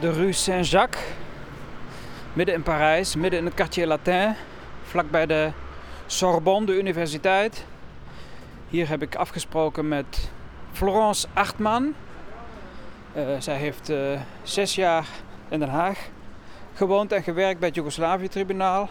de 0.00 0.12
Rue 0.12 0.32
Saint-Jacques, 0.32 1.02
midden 2.32 2.54
in 2.54 2.62
Parijs, 2.62 3.14
midden 3.14 3.38
in 3.38 3.44
het 3.44 3.54
Quartier 3.54 3.86
Latin, 3.86 4.34
vlakbij 4.82 5.26
de 5.26 5.50
Sorbonne, 6.06 6.66
de 6.66 6.78
universiteit. 6.78 7.64
Hier 8.68 8.88
heb 8.88 9.02
ik 9.02 9.14
afgesproken 9.14 9.88
met 9.88 10.30
Florence 10.72 11.26
Achtman. 11.32 11.94
Uh, 13.16 13.22
zij 13.38 13.56
heeft 13.56 13.90
uh, 13.90 14.20
zes 14.42 14.74
jaar 14.74 15.06
in 15.48 15.58
Den 15.58 15.68
Haag 15.68 15.98
gewoond 16.74 17.12
en 17.12 17.22
gewerkt 17.22 17.58
bij 17.58 17.68
het 17.68 17.76
Joegoslavië-tribunaal. 17.76 18.88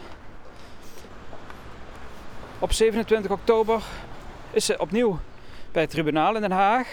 Op 2.58 2.72
27 2.72 3.30
oktober 3.30 3.82
is 4.50 4.64
ze 4.64 4.78
opnieuw 4.78 5.18
bij 5.72 5.82
het 5.82 5.90
tribunaal 5.90 6.34
in 6.34 6.40
Den 6.40 6.50
Haag. 6.50 6.88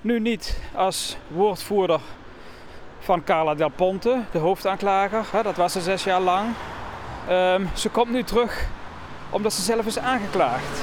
Nu 0.00 0.20
niet 0.20 0.60
als 0.74 1.16
woordvoerder 1.28 2.00
van 3.06 3.24
Carla 3.24 3.54
Del 3.54 3.68
Ponte, 3.68 4.22
de 4.30 4.38
hoofdaanklager. 4.38 5.42
Dat 5.42 5.56
was 5.56 5.72
ze 5.72 5.80
zes 5.80 6.04
jaar 6.04 6.20
lang. 6.20 6.48
Um, 7.30 7.68
ze 7.74 7.88
komt 7.88 8.10
nu 8.10 8.22
terug 8.22 8.66
omdat 9.30 9.52
ze 9.52 9.62
zelf 9.62 9.86
is 9.86 9.98
aangeklaagd. 9.98 10.82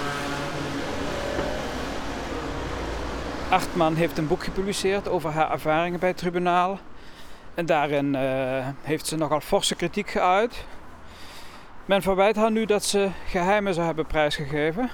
Achtman 3.49 3.95
heeft 3.95 4.17
een 4.17 4.27
boek 4.27 4.43
gepubliceerd 4.43 5.07
over 5.07 5.31
haar 5.31 5.51
ervaringen 5.51 5.99
bij 5.99 6.09
het 6.09 6.17
tribunaal. 6.17 6.79
En 7.53 7.65
daarin 7.65 8.13
uh, 8.13 8.21
heeft 8.81 9.07
ze 9.07 9.17
nogal 9.17 9.39
forse 9.39 9.75
kritiek 9.75 10.09
geuit. 10.09 10.65
Men 11.85 12.01
verwijt 12.01 12.35
haar 12.35 12.51
nu 12.51 12.65
dat 12.65 12.83
ze 12.83 13.09
geheimen 13.27 13.73
zou 13.73 13.85
hebben 13.85 14.05
prijsgegeven. 14.05 14.89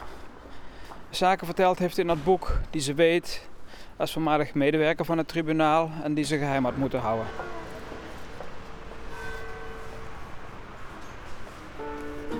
Zaken 1.09 1.45
verteld 1.45 1.80
heeft 1.80 1.97
in 1.97 2.07
dat 2.07 2.23
boek 2.23 2.59
die 2.69 2.81
ze 2.81 2.93
weet 2.93 3.47
als 3.99 4.12
voormalig 4.12 4.53
medewerker 4.53 5.05
van 5.05 5.17
het 5.17 5.27
tribunaal 5.27 5.91
en 6.03 6.13
die 6.13 6.23
ze 6.23 6.38
geheim 6.38 6.63
had 6.63 6.77
moeten 6.77 6.99
houden. 6.99 7.26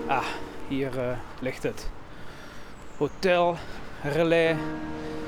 Ah, 0.08 0.26
hier 0.68 0.98
uh, 0.98 1.18
ligt 1.40 1.64
het. 1.64 1.90
Hotel 2.98 3.58
Relais 4.04 4.58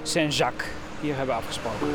Saint-Jacques. 0.04 0.70
Hier 1.02 1.16
hebben 1.16 1.36
we 1.36 1.42
afgesproken. 1.42 1.88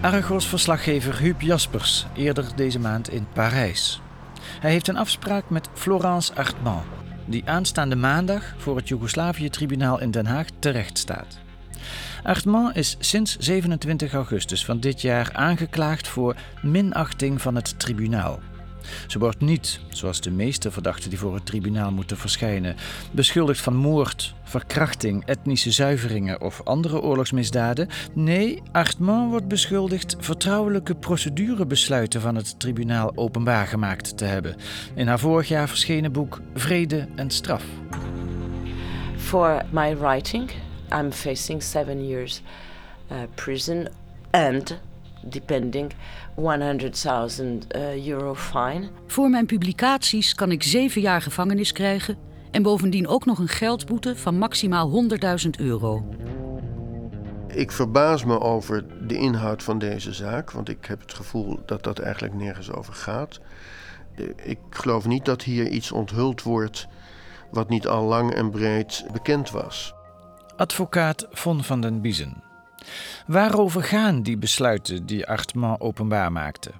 Argos-verslaggever 0.00 1.18
Huub 1.18 1.40
Jaspers, 1.40 2.06
eerder 2.14 2.56
deze 2.56 2.78
maand 2.78 3.10
in 3.10 3.26
Parijs. 3.32 4.00
Hij 4.60 4.70
heeft 4.70 4.88
een 4.88 4.96
afspraak 4.96 5.50
met 5.50 5.68
Florence 5.72 6.34
Artman, 6.34 6.82
die 7.30 7.42
aanstaande 7.44 7.96
maandag 7.96 8.54
voor 8.56 8.76
het 8.76 8.88
Joegoslavië-tribunaal 8.88 10.00
in 10.00 10.10
Den 10.10 10.26
Haag 10.26 10.46
terecht 10.58 10.98
staat. 10.98 11.38
Artman 12.22 12.74
is 12.74 12.96
sinds 12.98 13.36
27 13.38 14.12
augustus 14.12 14.64
van 14.64 14.80
dit 14.80 15.00
jaar 15.02 15.30
aangeklaagd 15.32 16.08
voor 16.08 16.36
minachting 16.62 17.40
van 17.40 17.54
het 17.54 17.78
tribunaal. 17.78 18.40
Ze 19.06 19.18
wordt 19.18 19.40
niet, 19.40 19.80
zoals 19.88 20.20
de 20.20 20.30
meeste 20.30 20.70
verdachten 20.70 21.10
die 21.10 21.18
voor 21.18 21.34
het 21.34 21.46
tribunaal 21.46 21.92
moeten 21.92 22.16
verschijnen, 22.16 22.76
beschuldigd 23.12 23.60
van 23.60 23.74
moord, 23.76 24.34
verkrachting, 24.42 25.24
etnische 25.24 25.70
zuiveringen 25.70 26.40
of 26.40 26.60
andere 26.64 27.00
oorlogsmisdaden. 27.00 27.88
Nee, 28.12 28.62
Artman 28.72 29.28
wordt 29.28 29.48
beschuldigd 29.48 30.16
vertrouwelijke 30.18 30.94
procedurebesluiten 30.94 32.20
van 32.20 32.34
het 32.34 32.60
tribunaal 32.60 33.12
openbaar 33.14 33.66
gemaakt 33.66 34.16
te 34.16 34.24
hebben. 34.24 34.56
In 34.94 35.06
haar 35.06 35.18
vorig 35.18 35.48
jaar 35.48 35.68
verschenen 35.68 36.12
boek 36.12 36.40
Vrede 36.54 37.08
en 37.14 37.30
Straf. 37.30 37.64
For 39.16 39.62
my 39.70 39.96
writing, 39.96 40.50
I'm 40.92 41.12
facing 41.12 41.62
seven 41.62 42.08
years 42.08 42.42
uh, 43.12 43.18
prison 43.34 43.88
and 44.30 44.78
depending 45.22 45.92
100.000 46.40 46.46
uh, 47.76 48.06
euro 48.06 48.34
fine. 48.34 48.88
Voor 49.06 49.30
mijn 49.30 49.46
publicaties 49.46 50.34
kan 50.34 50.50
ik 50.50 50.62
zeven 50.62 51.00
jaar 51.00 51.22
gevangenis 51.22 51.72
krijgen 51.72 52.18
en 52.50 52.62
bovendien 52.62 53.08
ook 53.08 53.24
nog 53.24 53.38
een 53.38 53.48
geldboete 53.48 54.16
van 54.16 54.38
maximaal 54.38 55.04
100.000 55.44 55.50
euro. 55.58 56.04
Ik 57.46 57.72
verbaas 57.72 58.24
me 58.24 58.40
over 58.40 59.06
de 59.06 59.16
inhoud 59.16 59.62
van 59.62 59.78
deze 59.78 60.12
zaak, 60.12 60.50
want 60.50 60.68
ik 60.68 60.84
heb 60.86 61.00
het 61.00 61.14
gevoel 61.14 61.60
dat 61.66 61.84
dat 61.84 61.98
eigenlijk 61.98 62.34
nergens 62.34 62.72
over 62.72 62.94
gaat. 62.94 63.40
Ik 64.42 64.58
geloof 64.70 65.06
niet 65.06 65.24
dat 65.24 65.42
hier 65.42 65.68
iets 65.68 65.92
onthuld 65.92 66.42
wordt 66.42 66.88
wat 67.50 67.68
niet 67.68 67.86
al 67.86 68.04
lang 68.04 68.34
en 68.34 68.50
breed 68.50 69.04
bekend 69.12 69.50
was. 69.50 69.94
Advocaat 70.56 71.26
Von 71.30 71.64
van 71.64 71.80
den 71.80 72.00
Biezen. 72.00 72.49
Waarover 73.26 73.82
gaan 73.82 74.22
die 74.22 74.38
besluiten 74.38 75.06
die 75.06 75.26
Artman 75.26 75.80
openbaar 75.80 76.32
maakte? 76.32 76.70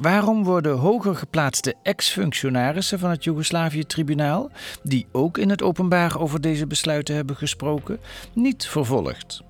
Waarom 0.00 0.44
worden 0.44 0.76
hoger 0.76 1.16
geplaatste 1.16 1.74
ex-functionarissen 1.82 2.98
van 2.98 3.10
het 3.10 3.24
Joegoslavië-tribunaal, 3.24 4.50
die 4.82 5.06
ook 5.12 5.38
in 5.38 5.50
het 5.50 5.62
openbaar 5.62 6.20
over 6.20 6.40
deze 6.40 6.66
besluiten 6.66 7.14
hebben 7.14 7.36
gesproken, 7.36 8.00
niet 8.32 8.66
vervolgd? 8.66 9.42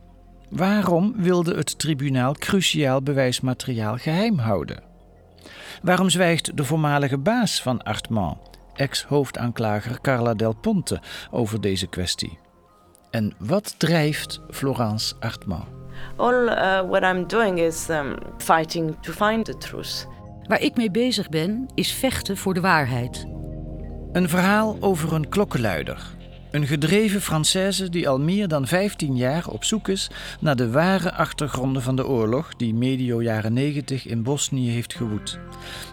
Waarom 0.50 1.14
wilde 1.16 1.56
het 1.56 1.78
tribunaal 1.78 2.32
cruciaal 2.32 3.02
bewijsmateriaal 3.02 3.96
geheim 3.96 4.38
houden? 4.38 4.82
Waarom 5.82 6.10
zwijgt 6.10 6.56
de 6.56 6.64
voormalige 6.64 7.18
baas 7.18 7.62
van 7.62 7.82
Artman, 7.82 8.38
ex-hoofdaanklager 8.74 10.00
Carla 10.00 10.34
Del 10.34 10.54
Ponte, 10.54 11.00
over 11.30 11.60
deze 11.60 11.86
kwestie? 11.86 12.38
En 13.10 13.34
wat 13.38 13.74
drijft 13.78 14.40
Florence 14.50 15.14
Artman? 15.20 15.75
All 16.16 16.48
uh, 16.48 16.80
what 16.88 17.02
I'm 17.02 17.26
doing 17.26 17.58
is 17.58 17.88
um, 17.88 18.16
fighting 18.38 18.96
to 19.00 19.12
find 19.12 19.44
the 19.44 19.58
truth. 19.58 20.06
Waar 20.42 20.60
ik 20.60 20.76
mee 20.76 20.90
bezig 20.90 21.28
ben, 21.28 21.68
is 21.74 21.92
vechten 21.92 22.36
voor 22.36 22.54
de 22.54 22.60
waarheid. 22.60 23.26
Een 24.12 24.28
verhaal 24.28 24.76
over 24.80 25.12
een 25.12 25.28
klokkenluider. 25.28 26.14
Een 26.50 26.66
gedreven 26.66 27.20
Française 27.22 27.88
die 27.90 28.08
al 28.08 28.20
meer 28.20 28.48
dan 28.48 28.66
15 28.66 29.16
jaar 29.16 29.48
op 29.48 29.64
zoek 29.64 29.88
is 29.88 30.10
naar 30.40 30.56
de 30.56 30.70
ware 30.70 31.12
achtergronden 31.12 31.82
van 31.82 31.96
de 31.96 32.06
oorlog 32.06 32.56
die 32.56 32.74
medio 32.74 33.22
jaren 33.22 33.52
90 33.52 34.06
in 34.06 34.22
Bosnië 34.22 34.70
heeft 34.70 34.94
gewoed. 34.94 35.38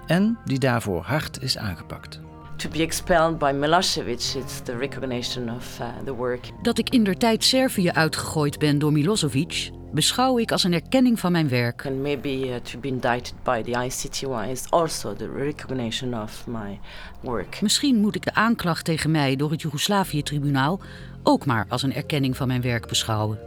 En 0.08 0.38
die 0.46 0.60
daarvoor 0.60 1.02
hard 1.02 1.42
is 1.42 1.58
aangepakt 1.58 2.22
to 2.64 2.70
be 2.70 2.82
expelled 2.82 3.38
by 3.38 3.52
Milosevic. 3.52 4.36
It's 4.36 4.62
the 4.62 4.78
recognition 4.78 5.50
of 5.50 5.80
uh, 5.80 5.88
the 6.06 6.14
work. 6.14 6.52
Dat 6.62 6.78
ik 6.78 6.90
in 6.90 7.04
der 7.04 7.18
tijd 7.18 7.44
Servië 7.44 7.92
uitgegooid 7.92 8.60
ben 8.60 8.80
door 8.80 8.92
Milosevic, 8.92 9.72
beschouw 9.94 10.38
ik 10.38 10.52
als 10.52 10.64
een 10.64 10.74
erkenning 10.74 11.20
van 11.20 11.32
mijn 11.32 11.50
werk. 11.50 11.86
And 11.86 12.02
maybe 12.02 12.48
uh, 12.48 12.56
to 12.56 12.80
be 12.80 12.88
indicted 12.88 13.34
by 13.44 13.62
the 13.62 13.86
ICTY 13.86 14.50
is 14.52 14.70
also 14.70 15.14
the 15.14 15.32
recognition 15.32 16.22
of 16.22 16.48
my 16.48 16.80
work. 17.20 17.62
Misschien 17.62 17.96
moet 17.96 18.16
ik 18.16 18.24
de 18.24 18.34
aanklacht 18.34 18.86
tegen 18.86 19.12
mij 19.12 19.36
door 19.36 19.52
het 19.52 19.62
Joegoslavië-tribunaal 19.62 20.80
ook 21.24 21.46
maar 21.46 21.66
als 21.70 21.84
een 21.84 21.94
erkenning 21.94 22.38
van 22.38 22.48
mijn 22.48 22.62
werk 22.62 22.88
beschouwen. 22.88 23.40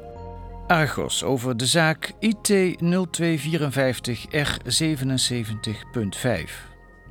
Argos 0.66 1.24
over 1.24 1.56
de 1.56 1.66
zaak 1.66 2.12
IT 2.18 2.48
0254 2.78 4.26
R77.5. 4.26 4.30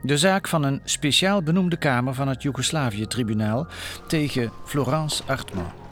De 0.01 0.17
zaak 0.17 0.47
van 0.47 0.63
een 0.63 0.81
speciaal 0.83 1.43
benoemde 1.43 1.77
kamer 1.77 2.13
van 2.13 2.27
het 2.27 2.41
Joegoslavië-tribunaal 2.41 3.67
tegen 4.07 4.51
Florence 4.65 5.23
Artman. 5.25 5.84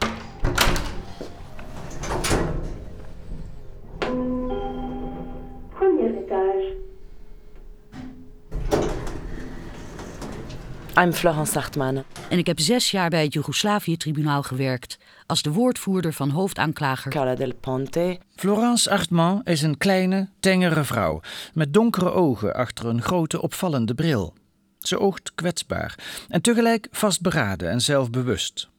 I'm 10.99 11.13
Florence 11.13 11.59
Hartman. 11.59 12.03
En 12.29 12.37
ik 12.37 12.47
heb 12.47 12.59
zes 12.59 12.91
jaar 12.91 13.09
bij 13.09 13.23
het 13.23 13.33
Joegoslavië-tribunaal 13.33 14.43
gewerkt 14.43 14.97
als 15.25 15.41
de 15.41 15.51
woordvoerder 15.51 16.13
van 16.13 16.29
hoofdaanklager 16.29 17.11
Carla 17.11 17.35
del 17.35 17.53
Ponte. 17.53 18.19
Florence 18.35 18.89
Artman 18.89 19.41
is 19.43 19.61
een 19.61 19.77
kleine, 19.77 20.29
tengere 20.39 20.83
vrouw 20.83 21.21
met 21.53 21.73
donkere 21.73 22.11
ogen 22.11 22.53
achter 22.53 22.85
een 22.85 23.01
grote, 23.01 23.41
opvallende 23.41 23.93
bril. 23.93 24.33
Ze 24.79 24.99
oogt 24.99 25.31
kwetsbaar 25.35 25.95
en 26.29 26.41
tegelijk 26.41 26.87
vastberaden 26.91 27.69
en 27.69 27.81
zelfbewust. 27.81 28.69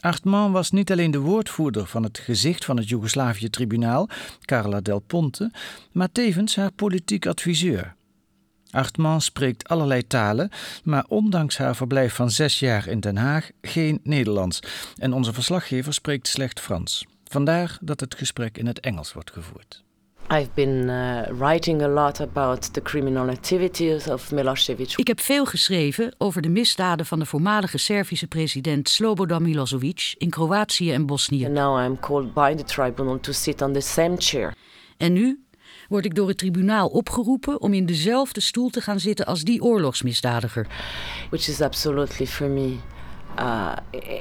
Artman 0.00 0.52
was 0.52 0.70
niet 0.70 0.90
alleen 0.90 1.10
de 1.10 1.18
woordvoerder 1.18 1.86
van 1.86 2.02
het 2.02 2.18
gezicht 2.18 2.64
van 2.64 2.76
het 2.76 2.88
Joegoslavië-tribunaal, 2.88 4.08
Carla 4.40 4.80
del 4.80 4.98
Ponte, 4.98 5.50
maar 5.92 6.12
tevens 6.12 6.56
haar 6.56 6.72
politiek 6.72 7.26
adviseur. 7.26 7.95
Artman 8.70 9.20
spreekt 9.20 9.68
allerlei 9.68 10.06
talen, 10.06 10.50
maar 10.84 11.04
ondanks 11.08 11.58
haar 11.58 11.76
verblijf 11.76 12.14
van 12.14 12.30
zes 12.30 12.58
jaar 12.58 12.88
in 12.88 13.00
Den 13.00 13.16
Haag 13.16 13.50
geen 13.60 14.00
Nederlands. 14.02 14.60
En 14.96 15.12
onze 15.12 15.32
verslaggever 15.32 15.94
spreekt 15.94 16.28
slecht 16.28 16.60
Frans. 16.60 17.06
Vandaar 17.24 17.78
dat 17.80 18.00
het 18.00 18.14
gesprek 18.14 18.58
in 18.58 18.66
het 18.66 18.80
Engels 18.80 19.12
wordt 19.12 19.30
gevoerd. 19.30 19.84
I've 20.28 20.50
been 20.54 20.88
uh, 20.88 21.20
writing 21.38 21.82
a 21.82 21.88
lot 21.88 22.20
about 22.20 22.72
the 22.72 22.82
criminal 22.82 23.28
activities 23.28 24.08
of 24.08 24.32
Milosevic. 24.32 24.92
Ik 24.96 25.06
heb 25.06 25.20
veel 25.20 25.44
geschreven 25.44 26.14
over 26.18 26.42
de 26.42 26.48
misdaden 26.48 27.06
van 27.06 27.18
de 27.18 27.26
voormalige 27.26 27.78
Servische 27.78 28.26
president 28.26 28.88
Slobodan 28.88 29.42
Milosevic 29.42 30.14
in 30.18 30.30
Kroatië 30.30 30.92
en 30.92 31.06
Bosnië. 31.06 31.44
And 31.44 31.54
now 31.54 31.84
I'm 31.84 32.00
called 32.00 32.34
by 32.34 32.54
the 32.54 32.64
tribunal 32.64 33.20
to 33.20 33.32
sit 33.32 33.62
on 33.62 33.72
the 33.72 33.80
same 33.80 34.14
chair. 34.18 34.54
En 34.96 35.12
nu 35.12 35.45
word 35.88 36.04
ik 36.04 36.14
door 36.14 36.28
het 36.28 36.38
tribunaal 36.38 36.88
opgeroepen 36.88 37.60
om 37.60 37.72
in 37.74 37.86
dezelfde 37.86 38.40
stoel 38.40 38.70
te 38.70 38.80
gaan 38.80 39.00
zitten 39.00 39.26
als 39.26 39.42
die 39.42 39.62
oorlogsmisdadiger. 39.62 40.66
Which 41.30 41.48
is 41.48 41.60
absolutely 41.60 42.26
for 42.26 42.48
me 42.48 42.76
uh, 43.38 43.72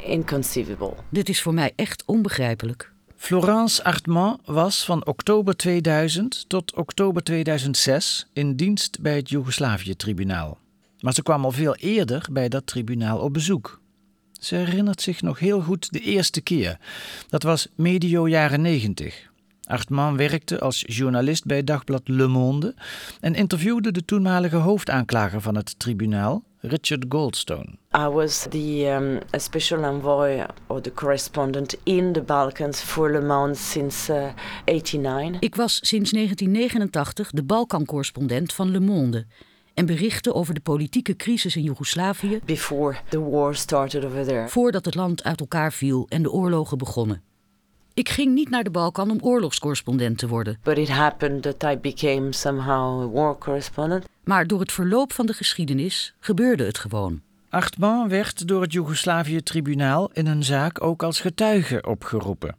inconceivable. 0.04 0.94
Dit 1.10 1.30
is 1.30 1.42
voor 1.42 1.54
mij 1.54 1.72
echt 1.76 2.04
onbegrijpelijk. 2.06 2.94
Florence 3.16 3.84
Artman 3.84 4.40
was 4.46 4.86
van 4.86 5.06
oktober 5.06 5.56
2000 5.56 6.46
tot 6.48 6.74
oktober 6.74 7.24
2006 7.24 8.28
in 8.34 8.56
dienst 8.56 9.02
bij 9.02 9.16
het 9.16 9.30
Joegoslavië-tribunaal. 9.30 10.58
Maar 11.00 11.14
ze 11.14 11.24
kwam 11.24 11.46
al 11.46 11.52
veel 11.52 11.76
eerder 11.76 12.28
bij 12.32 12.50
dat 12.50 12.68
tribunaal 12.68 13.20
op 13.20 13.34
bezoek. 13.34 13.82
Ze 14.32 14.56
herinnert 14.56 15.02
zich 15.02 15.22
nog 15.22 15.40
heel 15.40 15.62
goed 15.62 15.92
de 15.92 16.00
eerste 16.00 16.42
keer. 16.42 16.80
Dat 17.30 17.44
was 17.44 17.68
medio 17.76 18.28
jaren 18.28 18.62
90. 18.62 19.30
Artman 19.66 20.18
werkte 20.18 20.60
als 20.60 20.84
journalist 20.88 21.46
bij 21.46 21.64
dagblad 21.64 22.02
Le 22.08 22.28
Monde 22.28 22.76
en 23.20 23.36
interviewde 23.36 23.92
de 23.92 24.06
toenmalige 24.06 24.56
hoofdaanklager 24.56 25.42
van 25.42 25.56
het 25.56 25.80
tribunaal, 25.80 26.44
Richard 26.60 27.06
Goldstone. 27.10 27.68
I 27.98 28.08
was 28.08 28.46
the 28.50 28.98
um, 29.00 29.40
special 29.40 29.84
envoy 29.84 30.46
or 30.68 30.82
the 30.82 30.92
correspondent 30.92 31.76
in 31.84 32.12
the 32.14 32.22
Balkans 32.22 32.82
for 32.82 33.12
Le 33.12 33.22
Monde 33.22 33.56
since 33.56 34.14
uh, 34.14 34.28
89. 34.66 35.40
Ik 35.40 35.56
was 35.56 35.80
sinds 35.82 36.12
1989 36.12 37.30
de 37.32 37.44
Balkan-correspondent 37.44 38.54
van 38.54 38.72
Le 38.72 38.80
Monde 38.80 39.26
en 39.74 39.86
berichtte 39.86 40.34
over 40.34 40.54
de 40.54 40.60
politieke 40.60 41.16
crisis 41.16 41.56
in 41.56 41.64
Joegoslavië 41.64 42.40
Before 42.46 42.98
the 43.10 43.30
war 43.30 43.56
started 43.56 44.06
over 44.06 44.26
there. 44.26 44.50
voordat 44.50 44.86
het 44.86 44.96
land 44.96 45.24
uit 45.24 45.40
elkaar 45.40 45.74
viel 45.74 46.06
en 46.10 46.22
de 46.22 46.32
oorlogen 46.32 46.78
begonnen. 46.78 47.22
Ik 47.96 48.10
ging 48.10 48.34
niet 48.34 48.50
naar 48.50 48.64
de 48.64 48.70
Balkan 48.70 49.12
om 49.12 49.18
oorlogscorrespondent 49.22 50.18
te 50.18 50.28
worden. 50.28 50.60
But 50.64 50.78
it 50.78 50.90
happened 50.90 51.42
that 51.42 51.64
I 51.64 51.78
became 51.78 52.34
somehow 52.34 53.02
a 53.02 53.08
war 53.08 53.38
correspondent. 53.38 54.06
Maar 54.24 54.48
door 54.48 54.60
het 54.60 54.72
verloop 54.72 55.14
van 55.14 55.26
de 55.26 55.34
geschiedenis 55.34 56.14
gebeurde 56.20 56.66
het 56.66 56.78
gewoon. 56.78 57.22
Artman 57.50 58.10
werd 58.10 58.48
door 58.48 58.62
het 58.62 58.74
Joegoslavië-tribunaal 58.74 60.10
in 60.14 60.28
een 60.28 60.44
zaak 60.44 60.84
ook 60.84 61.04
als 61.04 61.20
getuige 61.20 61.84
opgeroepen. 61.88 62.56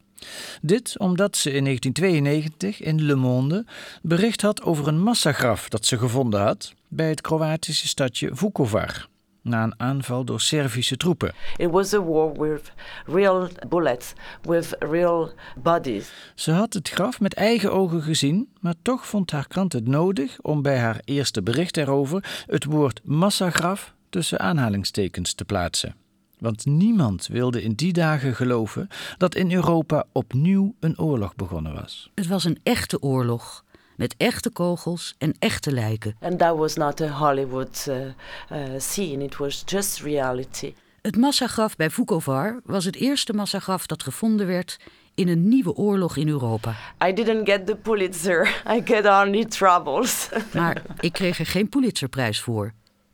Dit 0.62 0.98
omdat 0.98 1.36
ze 1.36 1.50
in 1.50 1.64
1992 1.64 2.80
in 2.80 3.02
Le 3.02 3.14
Monde 3.14 3.64
bericht 4.02 4.42
had 4.42 4.62
over 4.62 4.88
een 4.88 5.02
massagraf 5.02 5.68
dat 5.68 5.86
ze 5.86 5.98
gevonden 5.98 6.40
had 6.40 6.74
bij 6.88 7.08
het 7.08 7.20
Kroatische 7.20 7.88
stadje 7.88 8.30
Vukovar 8.32 9.08
na 9.48 9.62
een 9.62 9.80
aanval 9.80 10.24
door 10.24 10.40
Servische 10.40 10.96
troepen. 10.96 11.34
It 11.56 11.70
was 11.70 11.94
a 11.94 12.00
war 12.00 12.32
with 12.32 12.72
real 13.06 13.48
bullets, 13.68 14.12
with 14.42 14.76
real 14.78 15.30
bodies. 15.62 16.10
Ze 16.34 16.52
had 16.52 16.72
het 16.72 16.88
graf 16.88 17.20
met 17.20 17.34
eigen 17.34 17.72
ogen 17.72 18.02
gezien, 18.02 18.48
maar 18.60 18.74
toch 18.82 19.06
vond 19.06 19.30
haar 19.30 19.46
krant 19.46 19.72
het 19.72 19.86
nodig 19.88 20.40
om 20.40 20.62
bij 20.62 20.78
haar 20.78 21.00
eerste 21.04 21.42
bericht 21.42 21.76
erover 21.76 22.44
het 22.46 22.64
woord 22.64 23.00
massagraf 23.04 23.94
tussen 24.10 24.40
aanhalingstekens 24.40 25.34
te 25.34 25.44
plaatsen. 25.44 25.94
Want 26.38 26.66
niemand 26.66 27.26
wilde 27.26 27.62
in 27.62 27.72
die 27.72 27.92
dagen 27.92 28.34
geloven 28.34 28.88
dat 29.18 29.34
in 29.34 29.52
Europa 29.52 30.04
opnieuw 30.12 30.74
een 30.80 30.98
oorlog 30.98 31.34
begonnen 31.34 31.74
was. 31.74 32.10
Het 32.14 32.26
was 32.26 32.44
een 32.44 32.58
echte 32.62 33.02
oorlog 33.02 33.64
met 33.96 34.14
echte 34.16 34.50
kogels 34.50 35.14
en 35.18 35.34
echte 35.38 35.72
lijken. 35.72 36.16
And 36.20 36.38
that 36.38 36.56
was 36.56 36.74
not 36.74 37.00
a 37.00 37.08
Hollywood 37.08 37.86
uh, 37.88 37.96
uh, 37.96 38.78
scene, 38.78 39.24
it 39.24 39.36
was 39.36 39.62
just 39.66 40.00
reality. 40.00 40.74
Het 41.02 41.16
massagraf 41.16 41.76
bij 41.76 41.90
Vukovar 41.90 42.60
was 42.64 42.84
het 42.84 42.96
eerste 42.96 43.32
massagraf 43.32 43.86
dat 43.86 44.02
gevonden 44.02 44.46
werd 44.46 44.76
in 45.14 45.28
een 45.28 45.48
nieuwe 45.48 45.74
oorlog 45.74 46.16
in 46.16 46.28
Europa. 46.28 46.74
I 47.04 47.12
didn't 47.12 47.48
get 47.48 47.66
the 47.66 47.76
Pulitzer, 47.76 48.48
I 48.76 48.80
get 48.84 49.06
only 49.06 49.44
troubles. 49.44 50.28
Maar 50.54 50.82
ik 51.00 51.12
kreeg 51.12 51.38
er 51.38 51.46
geen 51.46 51.68
Pulitzerprijs 51.68 52.40
voor. 52.40 52.72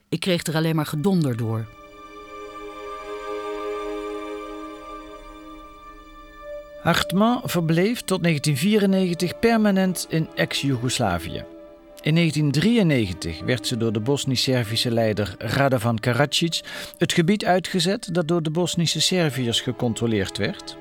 Ik 0.09 0.21
kreeg 0.21 0.43
er 0.43 0.55
alleen 0.55 0.77
maar 0.77 0.87
gedonder 0.87 1.37
door. 1.37 1.67
Hartman 6.83 7.41
verbleef 7.45 8.01
tot 8.01 8.23
1994 8.23 9.39
permanent 9.39 10.07
in 10.09 10.29
ex-Jugoslavië. 10.35 11.45
In 12.01 12.15
1993 12.15 13.41
werd 13.45 13.67
ze 13.67 13.77
door 13.77 13.93
de 13.93 14.01
Bosnisch-Servische 14.01 14.91
leider 14.91 15.35
Radovan 15.39 15.99
Karadzic 15.99 16.61
het 16.99 17.13
gebied 17.13 17.45
uitgezet 17.45 18.15
dat 18.15 18.29
door 18.29 18.43
de 18.43 18.51
Bosnische 18.51 19.01
Serviërs 19.01 19.61
gecontroleerd 19.61 20.39
werd. 20.39 20.77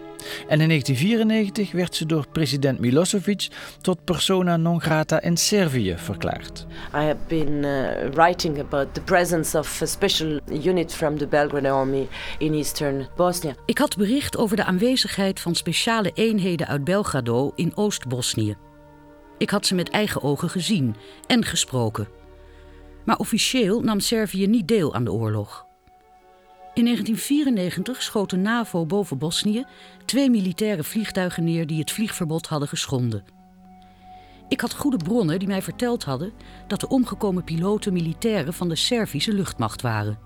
En 0.48 0.62
in 0.62 0.68
1994 0.68 1.72
werd 1.72 1.96
ze 1.96 2.06
door 2.06 2.28
president 2.32 2.80
Milosevic 2.80 3.48
tot 3.82 4.04
persona 4.04 4.58
non 4.58 4.82
grata 4.82 5.22
in 5.22 5.38
Servië 5.38 5.96
verklaard. 5.98 6.66
I 6.94 6.98
have 6.98 7.18
been 7.28 7.64
uh, 7.64 8.10
writing 8.14 8.60
about 8.60 8.94
the 8.94 9.02
presence 9.02 9.58
of 9.58 9.82
a 9.82 9.86
special 9.86 10.40
unit 10.64 10.94
from 10.94 11.18
the 11.18 11.28
Belgrade 11.28 11.70
army 11.70 12.08
in 12.38 12.54
eastern 12.54 13.08
Bosnia. 13.16 13.56
Ik 13.66 13.78
had 13.78 13.98
bericht 13.98 14.38
over 14.38 14.56
de 14.56 14.64
aanwezigheid 14.64 15.40
van 15.40 15.56
speciale 15.56 16.12
eenheden 16.14 16.68
uit 16.68 16.84
Belgrado 16.84 17.52
in 17.56 17.72
Oost-Bosnië. 17.76 18.56
Ik 19.38 19.50
had 19.50 19.66
ze 19.66 19.76
met 19.76 19.90
eigen 19.90 20.24
ogen 20.24 20.50
gezien 20.50 20.96
en 21.28 21.46
gesproken. 21.46 22.08
Maar 23.06 23.18
officieel 23.18 23.82
nam 23.82 24.00
Servië 24.00 24.48
niet 24.48 24.68
deel 24.68 24.94
aan 24.94 25.04
de 25.04 25.12
oorlog. 25.12 25.71
In 26.74 26.84
1994 26.84 28.04
schoot 28.04 28.30
de 28.30 28.38
NAVO 28.38 28.86
boven 28.86 29.18
Bosnië 29.18 29.66
twee 30.06 30.30
militaire 30.30 30.84
vliegtuigen 30.84 31.44
neer 31.44 31.68
die 31.68 31.80
het 31.80 31.92
vliegverbod 31.92 32.48
hadden 32.48 32.68
geschonden. 32.68 33.24
Ik 34.48 34.62
had 34.62 34.74
goede 34.74 34.98
bronnen 34.98 35.40
die 35.40 35.48
mij 35.48 35.62
verteld 35.62 36.04
hadden 36.04 36.32
dat 36.68 36.80
de 36.80 36.88
omgekomen 36.88 37.44
piloten 37.44 37.94
militairen 37.94 38.54
van 38.54 38.70
de 38.70 38.76
Servische 38.76 39.34
luchtmacht 39.34 39.82
waren. 39.82 40.20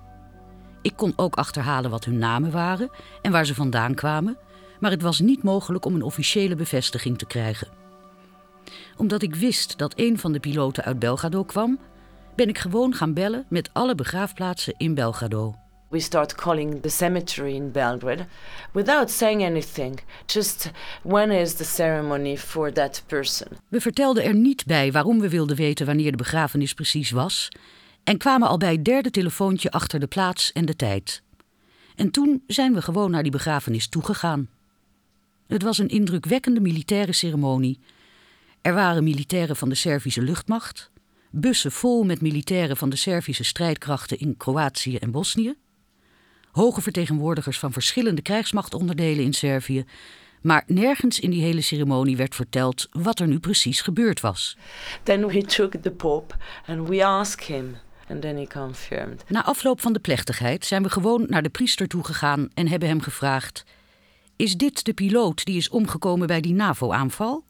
Ik 0.82 0.94
kon 0.96 1.14
ook 1.16 1.36
achterhalen 1.36 1.90
wat 1.92 2.06
hun 2.06 2.18
namen 2.18 2.52
waren 2.52 2.90
en 3.22 3.32
waar 3.32 3.46
ze 3.46 3.56
vandaan 3.56 3.94
kwamen, 3.94 4.38
maar 4.80 4.92
het 4.92 5.02
was 5.02 5.20
niet 5.20 5.44
mogelijk 5.44 5.86
om 5.86 5.96
een 5.96 6.02
officiële 6.02 6.56
bevestiging 6.56 7.18
te 7.18 7.26
krijgen. 7.26 7.68
Omdat 8.98 9.22
ik 9.22 9.36
wist 9.36 9.78
dat 9.78 9.94
een 9.96 10.20
van 10.20 10.32
de 10.32 10.40
piloten 10.40 10.84
uit 10.84 11.00
Belgrado 11.00 11.44
kwam, 11.44 11.80
ben 12.36 12.50
ik 12.50 12.58
gewoon 12.58 12.94
gaan 12.94 13.14
bellen 13.14 13.46
met 13.50 13.70
alle 13.74 13.96
begraafplaatsen 13.96 14.74
in 14.78 14.94
Belgrado. 14.94 15.56
We 15.96 16.02
start 16.02 16.36
calling 16.36 16.82
the 16.82 16.90
cemetery 16.90 17.56
in 17.56 17.72
Belgrade 17.72 18.26
without 18.72 19.12
saying 19.12 19.44
anything. 19.44 20.00
Just 20.26 20.72
when 21.04 21.32
is 21.32 21.54
the 21.54 21.64
ceremony 21.64 22.38
for 22.38 22.72
that 22.72 23.04
person? 23.08 23.48
We 23.68 23.82
vertelden 23.82 24.24
er 24.24 24.36
niet 24.36 24.66
bij 24.66 24.92
waarom 24.92 25.20
we 25.20 25.30
wilden 25.30 25.56
weten 25.56 25.86
wanneer 25.86 26.12
de 26.12 26.18
begrafenis 26.18 26.74
precies 26.74 27.12
was 27.12 27.50
en 28.04 28.18
kwamen 28.18 28.48
al 28.48 28.58
bij 28.58 28.72
het 28.72 28.86
derde 28.86 29.12
telefoontje 29.12 29.72
achter 29.72 30.00
de 30.00 30.08
plaats 30.08 30.52
en 30.52 30.66
de 30.66 30.76
tijd. 30.76 31.22
En 31.96 32.12
toen 32.12 32.44
zijn 32.48 32.74
we 32.74 32.82
gewoon 32.82 33.12
naar 33.12 33.24
die 33.24 33.32
begrafenis 33.32 33.88
toegegaan. 33.88 34.50
Het 35.48 35.64
was 35.64 35.78
een 35.78 35.90
indrukwekkende 35.90 36.60
militaire 36.60 37.14
ceremonie. 37.14 37.80
Er 38.62 38.74
waren 38.74 39.04
militairen 39.04 39.56
van 39.56 39.70
de 39.70 39.76
Servische 39.76 40.22
luchtmacht, 40.22 40.92
bussen 41.32 41.72
vol 41.72 42.04
met 42.04 42.22
militairen 42.22 42.78
van 42.78 42.90
de 42.90 42.96
Servische 42.96 43.44
strijdkrachten 43.44 44.20
in 44.20 44.38
Kroatië 44.38 44.98
en 44.98 45.12
Bosnië, 45.12 45.56
hoge 46.56 46.82
vertegenwoordigers 46.82 47.60
van 47.60 47.72
verschillende 47.72 48.22
krijgsmachtonderdelen 48.22 49.24
in 49.24 49.34
Servië, 49.34 49.86
maar 50.42 50.64
nergens 50.68 51.20
in 51.20 51.30
die 51.30 51.42
hele 51.42 51.62
ceremonie 51.62 52.18
werd 52.18 52.36
verteld 52.36 52.88
wat 52.92 53.20
er 53.20 53.28
nu 53.28 53.40
precies 53.40 53.82
gebeurd 53.82 54.20
was. 54.20 54.58
Then 55.04 55.28
we 55.28 55.42
took 55.42 55.76
the 55.82 55.92
Pope 55.92 56.36
and 56.66 56.88
we 56.88 57.06
asked 57.06 57.48
him. 57.48 57.76
And 58.10 58.22
then 58.22 58.36
he 58.36 58.48
confirmed. 58.48 59.24
Na 59.28 59.46
afloop 59.46 59.82
van 59.82 59.94
de 59.94 60.00
plechtigheid 60.00 60.66
zijn 60.66 60.84
we 60.84 60.90
gewoon 60.90 61.26
naar 61.28 61.44
de 61.44 61.50
priester 61.50 61.88
toegegaan 61.88 62.50
en 62.54 62.68
hebben 62.68 62.90
hem 62.90 63.02
gevraagd: 63.02 63.64
Is 64.36 64.56
dit 64.56 64.86
de 64.86 64.94
piloot 64.94 65.46
die 65.46 65.58
is 65.58 65.70
omgekomen 65.70 66.28
bij 66.28 66.42
die 66.42 66.54
NAVO-aanval? 66.54 67.44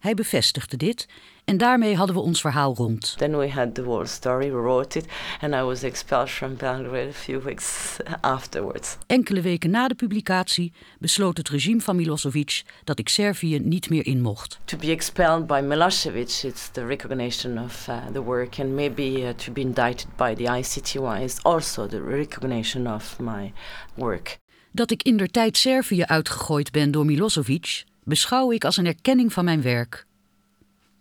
Hij 0.00 0.14
bevestigde 0.14 0.76
dit 0.76 1.06
en 1.44 1.56
daarmee 1.56 1.96
hadden 1.96 2.16
we 2.16 2.22
ons 2.22 2.40
verhaal 2.40 2.74
rond. 2.74 3.14
Then 3.16 3.38
we 3.38 3.50
had 3.50 3.74
the 3.74 3.82
whole 3.82 4.06
story, 4.06 4.50
we 4.50 4.60
wrote 4.60 4.98
it, 4.98 5.06
and 5.40 5.54
I 5.54 5.62
was 5.62 5.82
expelled 5.82 6.30
from 6.30 6.56
Belgrade 6.56 7.08
a 7.08 7.12
few 7.12 7.40
weeks 7.40 7.96
afterwards. 8.20 8.96
Enkele 9.06 9.40
weken 9.40 9.70
na 9.70 9.88
de 9.88 9.94
publicatie 9.94 10.72
besloot 10.98 11.36
het 11.36 11.48
regime 11.48 11.80
van 11.80 11.96
Milosevic 11.96 12.62
dat 12.84 12.98
ik 12.98 13.08
Servië 13.08 13.58
niet 13.58 13.90
meer 13.90 14.06
in 14.06 14.20
mocht. 14.20 14.58
To 14.64 14.76
be 14.76 14.90
expelled 14.90 15.46
by 15.46 15.60
Milosevic, 15.64 16.42
it's 16.42 16.68
the 16.72 16.86
recognition 16.86 17.58
of 17.58 17.86
uh, 17.88 17.96
the 18.12 18.22
work, 18.22 18.58
and 18.58 18.74
maybe 18.74 19.02
uh, 19.02 19.28
to 19.28 19.52
be 19.52 19.60
indicted 19.60 20.16
by 20.16 20.34
the 20.34 20.58
ICTY 20.58 21.22
is 21.22 21.42
also 21.42 21.86
the 21.86 22.02
recognition 22.02 22.94
of 22.94 23.18
my 23.18 23.52
work. 23.94 24.38
Dat 24.72 24.90
ik 24.90 25.02
indertijd 25.02 25.56
Servië 25.56 26.04
uitgegooid 26.04 26.72
ben 26.72 26.90
door 26.90 27.04
Milosevic, 27.04 27.84
beschouw 28.04 28.52
ik 28.52 28.64
als 28.64 28.76
een 28.76 28.86
erkenning 28.86 29.32
van 29.32 29.44
mijn 29.44 29.62
werk. 29.62 30.06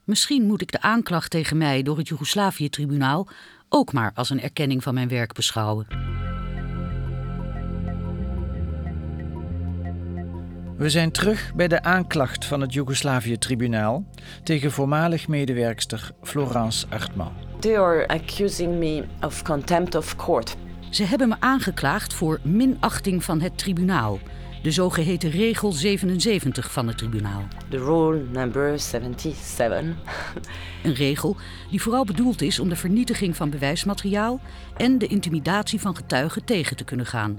Misschien 0.03 0.43
moet 0.43 0.61
ik 0.61 0.71
de 0.71 0.81
aanklacht 0.81 1.31
tegen 1.31 1.57
mij 1.57 1.83
door 1.83 1.97
het 1.97 2.07
Joegoslavië-tribunaal 2.07 3.27
ook 3.69 3.93
maar 3.93 4.11
als 4.15 4.29
een 4.29 4.41
erkenning 4.41 4.83
van 4.83 4.93
mijn 4.93 5.07
werk 5.07 5.33
beschouwen. 5.33 5.87
We 10.77 10.89
zijn 10.89 11.11
terug 11.11 11.51
bij 11.55 11.67
de 11.67 11.83
aanklacht 11.83 12.45
van 12.45 12.61
het 12.61 12.73
Joegoslavië-tribunaal 12.73 14.05
tegen 14.43 14.71
voormalig 14.71 15.27
medewerkster 15.27 16.11
Florence 16.21 16.85
Artman. 16.89 17.33
They 17.59 17.79
are 17.79 18.07
accusing 18.07 18.77
me 18.77 19.05
of 19.21 19.43
contempt 19.43 19.95
of 19.95 20.15
court. 20.15 20.55
Ze 20.89 21.03
hebben 21.03 21.29
me 21.29 21.35
aangeklaagd 21.39 22.13
voor 22.13 22.39
minachting 22.43 23.23
van 23.23 23.41
het 23.41 23.57
tribunaal, 23.57 24.19
de 24.61 24.71
zogeheten 24.71 25.29
regel 25.29 25.71
77 25.71 26.71
van 26.71 26.87
het 26.87 26.97
tribunaal. 26.97 27.47
The 27.69 27.77
rule 27.77 28.23
number 28.31 28.79
77. 28.79 29.83
Een 30.83 30.93
regel 30.93 31.35
die 31.69 31.81
vooral 31.81 32.05
bedoeld 32.05 32.41
is 32.41 32.59
om 32.59 32.69
de 32.69 32.75
vernietiging 32.75 33.35
van 33.35 33.49
bewijsmateriaal 33.49 34.39
en 34.77 34.97
de 34.97 35.07
intimidatie 35.07 35.81
van 35.81 35.95
getuigen 35.95 36.45
tegen 36.45 36.75
te 36.75 36.83
kunnen 36.83 37.05
gaan. 37.05 37.37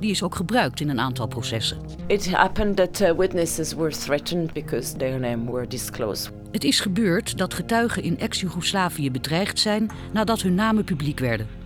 Die 0.00 0.10
is 0.10 0.22
ook 0.22 0.34
gebruikt 0.34 0.80
in 0.80 0.88
een 0.88 1.00
aantal 1.00 1.26
processen. 1.26 1.78
It 2.06 2.32
happened 2.32 2.76
that 2.76 3.00
uh, 3.00 3.10
witnesses 3.12 3.74
were 3.74 3.90
threatened 3.90 4.52
because 4.52 4.96
their 4.96 5.20
name 5.20 5.50
were 5.52 5.66
disclosed. 5.66 6.30
Het 6.52 6.64
is 6.64 6.80
gebeurd 6.80 7.38
dat 7.38 7.54
getuigen 7.54 8.02
in 8.02 8.18
ex-Jugoslavië 8.18 9.10
bedreigd 9.10 9.58
zijn 9.58 9.90
nadat 10.12 10.42
hun 10.42 10.54
namen 10.54 10.84
publiek 10.84 11.18
werden. 11.18 11.59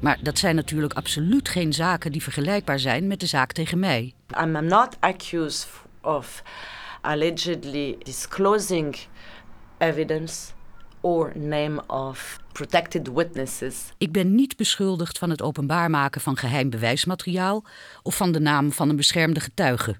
Maar 0.00 0.18
dat 0.22 0.38
zijn 0.38 0.54
natuurlijk 0.54 0.92
absoluut 0.92 1.48
geen 1.48 1.72
zaken 1.72 2.12
die 2.12 2.22
vergelijkbaar 2.22 2.78
zijn 2.78 3.06
met 3.06 3.20
de 3.20 3.26
zaak 3.26 3.52
tegen 3.52 3.78
mij. 3.78 4.14
I'm, 4.40 4.66
not 4.66 4.96
accused 5.00 5.68
of 6.02 6.42
allegedly 7.00 7.96
disclosing 8.02 8.96
evidence 9.78 10.52
or 11.00 11.32
name 11.38 11.86
of 11.86 12.40
protected 12.52 13.12
witnesses. 13.12 13.76
Ik 13.98 14.12
ben 14.12 14.34
niet 14.34 14.56
beschuldigd 14.56 15.18
van 15.18 15.30
het 15.30 15.42
openbaar 15.42 15.90
maken 15.90 16.20
van 16.20 16.36
geheim 16.36 16.70
bewijsmateriaal 16.70 17.64
of 18.02 18.16
van 18.16 18.32
de 18.32 18.40
naam 18.40 18.72
van 18.72 18.88
een 18.88 18.96
beschermde 18.96 19.40
getuige. 19.40 19.96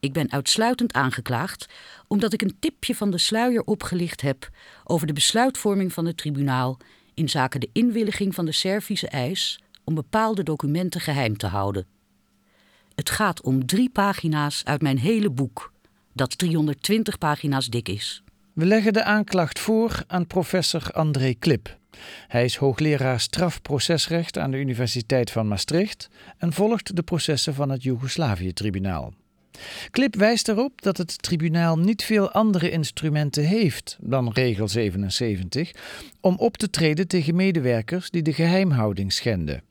Ik 0.00 0.12
ben 0.12 0.32
uitsluitend 0.32 0.92
aangeklaagd 0.92 1.66
omdat 2.08 2.32
ik 2.32 2.42
een 2.42 2.56
tipje 2.60 2.94
van 2.94 3.10
de 3.10 3.18
sluier 3.18 3.62
opgelicht 3.62 4.20
heb 4.20 4.48
over 4.84 5.06
de 5.06 5.12
besluitvorming 5.12 5.92
van 5.92 6.06
het 6.06 6.16
tribunaal 6.16 6.78
in 7.20 7.28
zaken 7.28 7.60
de 7.60 7.70
inwilliging 7.72 8.34
van 8.34 8.44
de 8.44 8.52
Servische 8.52 9.08
eis 9.08 9.60
om 9.84 9.94
bepaalde 9.94 10.42
documenten 10.42 11.00
geheim 11.00 11.36
te 11.36 11.46
houden. 11.46 11.86
Het 12.94 13.10
gaat 13.10 13.42
om 13.42 13.66
drie 13.66 13.90
pagina's 13.90 14.64
uit 14.64 14.82
mijn 14.82 14.98
hele 14.98 15.30
boek, 15.30 15.72
dat 16.12 16.38
320 16.38 17.18
pagina's 17.18 17.66
dik 17.66 17.88
is. 17.88 18.22
We 18.52 18.66
leggen 18.66 18.92
de 18.92 19.04
aanklacht 19.04 19.58
voor 19.58 20.02
aan 20.06 20.26
professor 20.26 20.90
André 20.92 21.34
Klip. 21.34 21.78
Hij 22.28 22.44
is 22.44 22.56
hoogleraar 22.56 23.20
strafprocesrecht 23.20 24.38
aan 24.38 24.50
de 24.50 24.56
Universiteit 24.56 25.30
van 25.30 25.48
Maastricht 25.48 26.08
en 26.38 26.52
volgt 26.52 26.96
de 26.96 27.02
processen 27.02 27.54
van 27.54 27.70
het 27.70 27.82
Joegoslavië-tribunaal. 27.82 29.12
Klip 29.90 30.14
wijst 30.14 30.48
erop 30.48 30.82
dat 30.82 30.96
het 30.96 31.22
tribunaal 31.22 31.76
niet 31.78 32.04
veel 32.04 32.30
andere 32.30 32.70
instrumenten 32.70 33.44
heeft 33.44 33.98
dan 34.00 34.32
regel 34.32 34.68
77 34.68 35.72
om 36.20 36.36
op 36.38 36.56
te 36.56 36.70
treden 36.70 37.08
tegen 37.08 37.36
medewerkers 37.36 38.10
die 38.10 38.22
de 38.22 38.32
geheimhouding 38.32 39.12
schenden. 39.12 39.62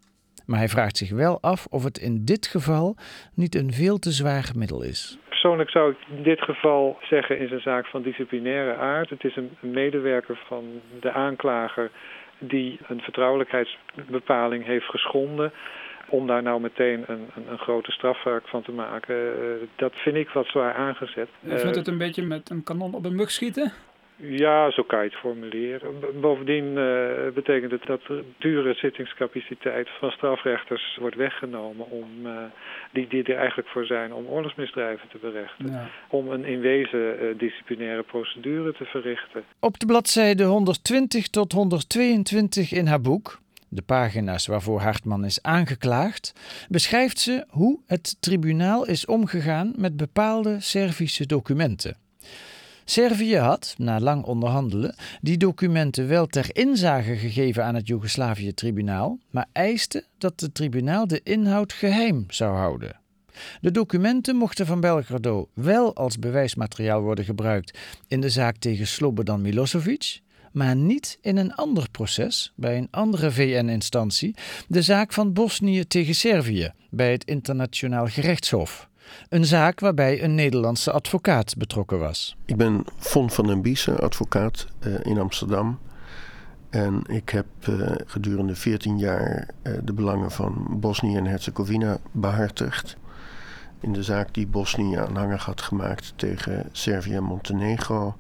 Maar 0.46 0.60
hij 0.60 0.68
vraagt 0.68 0.98
zich 0.98 1.12
wel 1.12 1.42
af 1.42 1.66
of 1.66 1.84
het 1.84 1.98
in 1.98 2.26
dit 2.26 2.48
geval 2.48 2.96
niet 3.36 3.56
een 3.56 3.74
veel 3.74 3.98
te 3.98 4.12
zwaar 4.12 4.52
middel 4.56 4.82
is. 4.84 5.18
Persoonlijk 5.30 5.70
zou 5.70 5.92
ik 5.92 5.98
in 6.18 6.24
dit 6.24 6.42
geval 6.42 6.98
zeggen 7.02 7.40
is 7.40 7.52
een 7.52 7.62
zaak 7.62 7.86
van 7.86 8.02
disciplinaire 8.02 8.76
aard. 8.76 9.10
Het 9.10 9.24
is 9.24 9.36
een 9.36 9.50
medewerker 9.60 10.40
van 10.48 10.64
de 11.00 11.12
aanklager 11.12 11.92
die 12.40 12.80
een 12.88 13.02
vertrouwelijkheidsbepaling 13.02 14.66
heeft 14.66 14.86
geschonden. 14.86 15.52
Om 16.10 16.28
daar 16.28 16.44
nou 16.44 16.62
meteen 16.62 17.04
een, 17.08 17.28
een, 17.36 17.52
een 17.52 17.58
grote 17.58 17.92
strafzaak 17.92 18.48
van 18.48 18.62
te 18.62 18.72
maken, 18.72 19.16
uh, 19.16 19.68
dat 19.76 19.92
vind 19.96 20.16
ik 20.16 20.30
wat 20.30 20.48
zwaar 20.48 20.74
aangezet. 20.74 21.30
Je 21.40 21.58
vindt 21.58 21.76
het 21.76 21.88
een 21.88 21.98
beetje 21.98 22.24
met 22.24 22.50
een 22.50 22.64
kanon 22.64 22.94
op 22.94 23.06
een 23.06 23.16
mug 23.16 23.32
schieten? 23.32 23.74
Ja, 24.22 24.72
zo 24.72 24.84
kan 24.84 25.00
je 25.00 25.06
het 25.06 25.20
formuleren. 25.20 26.22
Bovendien 26.22 26.66
uh, 26.66 27.34
betekent 27.34 27.72
het 27.72 27.86
dat 27.86 28.02
de 28.08 28.24
dure 28.38 28.74
zittingscapaciteit 28.74 29.88
van 30.00 30.12
strafrechters 30.12 30.98
wordt 31.00 31.16
weggenomen 31.16 31.90
om, 31.90 32.08
uh, 32.24 32.32
die, 32.92 33.08
die 33.08 33.24
er 33.24 33.38
eigenlijk 33.38 33.68
voor 33.68 33.86
zijn 33.86 34.14
om 34.14 34.26
oorlogsmisdrijven 34.26 35.08
te 35.10 35.18
berechten. 35.18 35.72
Ja. 35.72 35.90
Om 36.10 36.32
een 36.32 36.46
in 36.46 36.60
wezen 36.60 37.24
uh, 37.24 37.38
disciplinaire 37.38 38.04
procedure 38.04 38.74
te 38.74 38.86
verrichten. 38.86 39.44
Op 39.60 39.80
de 39.80 39.86
bladzijde 39.86 40.44
120 40.44 41.28
tot 41.28 41.52
122 41.52 42.72
in 42.72 42.88
haar 42.88 43.02
boek 43.02 43.40
de 43.70 43.82
pagina's 43.82 44.46
waarvoor 44.46 44.82
Hartman 44.82 45.26
is 45.26 45.42
aangeklaagd, 45.42 46.34
beschrijft 46.70 47.20
ze 47.20 47.46
hoe 47.50 47.80
het 47.86 48.16
tribunaal 48.20 48.86
is 48.86 49.06
omgegaan 49.06 49.74
met 49.78 49.98
bepaalde 49.98 50.58
Servische 50.60 51.26
documenten. 51.26 51.98
Servië 52.86 53.38
had, 53.38 53.76
na 53.78 54.00
lang 54.00 54.24
onderhandelen, 54.24 54.96
die 55.22 55.38
documenten 55.38 56.08
wel 56.08 56.28
ter 56.28 56.50
inzage 56.56 57.16
gegeven 57.16 57.64
aan 57.66 57.76
het 57.76 57.88
Joegoslavië-tribunaal, 57.88 59.20
maar 59.30 59.48
eiste 59.52 60.06
dat 60.18 60.40
het 60.40 60.54
tribunaal 60.54 61.08
de 61.08 61.22
inhoud 61.24 61.74
geheim 61.74 62.26
zou 62.28 62.56
houden. 62.56 63.00
De 63.62 63.72
documenten 63.72 64.36
mochten 64.36 64.66
van 64.66 64.80
Belgrado 64.80 65.50
wel 65.54 65.96
als 65.96 66.20
bewijsmateriaal 66.20 67.02
worden 67.02 67.26
gebruikt 67.26 67.78
in 68.08 68.22
de 68.22 68.30
zaak 68.30 68.58
tegen 68.58 68.88
Slobodan 68.88 69.42
Milosevic, 69.42 70.20
maar 70.52 70.76
niet 70.76 71.18
in 71.22 71.38
een 71.38 71.56
ander 71.56 71.90
proces 71.92 72.54
bij 72.56 72.78
een 72.78 72.88
andere 72.92 73.32
VN-instantie, 73.32 74.36
de 74.68 74.82
zaak 74.82 75.14
van 75.14 75.34
Bosnië 75.34 75.88
tegen 75.88 76.16
Servië 76.16 76.74
bij 76.90 77.12
het 77.12 77.26
Internationaal 77.26 78.08
Gerechtshof. 78.08 78.90
Een 79.30 79.46
zaak 79.46 79.80
waarbij 79.80 80.24
een 80.24 80.36
Nederlandse 80.36 80.92
advocaat 80.92 81.58
betrokken 81.58 82.00
was. 82.00 82.36
Ik 82.46 82.58
ben 82.58 82.84
Von 82.98 83.30
van 83.30 83.48
den 83.48 83.62
Biesen, 83.62 84.00
advocaat 84.00 84.68
uh, 84.88 84.96
in 85.04 85.20
Amsterdam. 85.20 85.80
En 86.70 87.02
ik 87.08 87.30
heb 87.30 87.46
uh, 87.70 87.92
gedurende 88.06 88.56
14 88.56 88.98
jaar 88.98 89.50
uh, 89.64 89.74
de 89.84 89.94
belangen 89.94 90.32
van 90.32 90.68
Bosnië 90.70 91.16
en 91.16 91.26
Herzegovina 91.26 91.98
behartigd. 92.12 92.98
In 93.82 93.94
de 93.94 94.04
zaak 94.04 94.34
die 94.34 94.48
Bosnië 94.48 94.96
aanhangig 94.96 95.46
had 95.46 95.62
gemaakt 95.62 96.14
tegen 96.16 96.70
Servië 96.72 97.16
en 97.16 97.24
Montenegro 97.24 98.16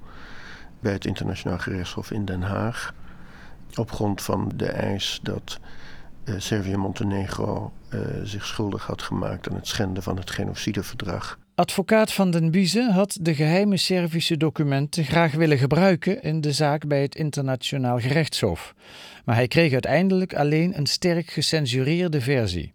bij 0.79 0.91
het 0.91 1.05
Internationaal 1.05 1.57
Gerechtshof 1.57 2.11
in 2.11 2.25
Den 2.25 2.41
Haag. 2.41 2.93
Op 3.75 3.91
grond 3.91 4.21
van 4.21 4.51
de 4.55 4.65
eis 4.65 5.19
dat 5.23 5.59
uh, 6.25 6.35
Servië 6.37 6.73
en 6.73 6.79
Montenegro 6.79 7.71
uh, 7.93 7.99
zich 8.23 8.45
schuldig 8.45 8.85
had 8.85 9.01
gemaakt 9.01 9.49
aan 9.49 9.55
het 9.55 9.67
schenden 9.67 10.03
van 10.03 10.17
het 10.17 10.31
genocideverdrag. 10.31 11.39
Advocaat 11.55 12.13
van 12.13 12.31
den 12.31 12.51
Biezen 12.51 12.91
had 12.91 13.17
de 13.21 13.35
geheime 13.35 13.77
Servische 13.77 14.37
documenten 14.37 15.03
graag 15.03 15.33
willen 15.33 15.57
gebruiken 15.57 16.21
in 16.21 16.41
de 16.41 16.51
zaak 16.51 16.87
bij 16.87 17.01
het 17.01 17.15
Internationaal 17.15 17.99
Gerechtshof, 17.99 18.73
maar 19.25 19.35
hij 19.35 19.47
kreeg 19.47 19.71
uiteindelijk 19.71 20.35
alleen 20.35 20.77
een 20.77 20.85
sterk 20.85 21.29
gecensureerde 21.29 22.21
versie. 22.21 22.73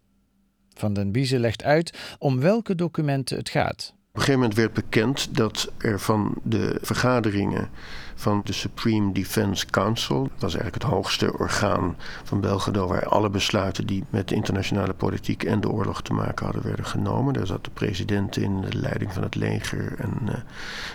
Van 0.74 0.92
den 0.92 1.12
Biezen 1.12 1.40
legt 1.40 1.62
uit 1.62 2.16
om 2.18 2.40
welke 2.40 2.74
documenten 2.74 3.36
het 3.36 3.48
gaat. 3.48 3.94
Op 4.14 4.20
een 4.20 4.26
gegeven 4.26 4.48
moment 4.48 4.60
werd 4.60 4.86
bekend 4.86 5.36
dat 5.36 5.72
er 5.78 6.00
van 6.00 6.34
de 6.42 6.78
vergaderingen 6.82 7.68
van 8.14 8.40
de 8.44 8.52
Supreme 8.52 9.12
Defense 9.12 9.66
Council, 9.66 10.22
dat 10.22 10.40
was 10.40 10.54
eigenlijk 10.54 10.82
het 10.82 10.92
hoogste 10.92 11.38
orgaan 11.38 11.96
van 12.24 12.40
Belgrado, 12.40 12.86
waar 12.86 13.08
alle 13.08 13.30
besluiten 13.30 13.86
die 13.86 14.04
met 14.10 14.28
de 14.28 14.34
internationale 14.34 14.92
politiek 14.92 15.44
en 15.44 15.60
de 15.60 15.70
oorlog 15.70 16.02
te 16.02 16.12
maken 16.12 16.44
hadden, 16.44 16.62
werden 16.62 16.84
genomen. 16.84 17.34
Daar 17.34 17.46
zat 17.46 17.64
de 17.64 17.70
president 17.70 18.36
in, 18.36 18.60
de 18.60 18.76
leiding 18.76 19.12
van 19.12 19.22
het 19.22 19.34
leger 19.34 19.94
en 19.98 20.18
uh, 20.26 20.34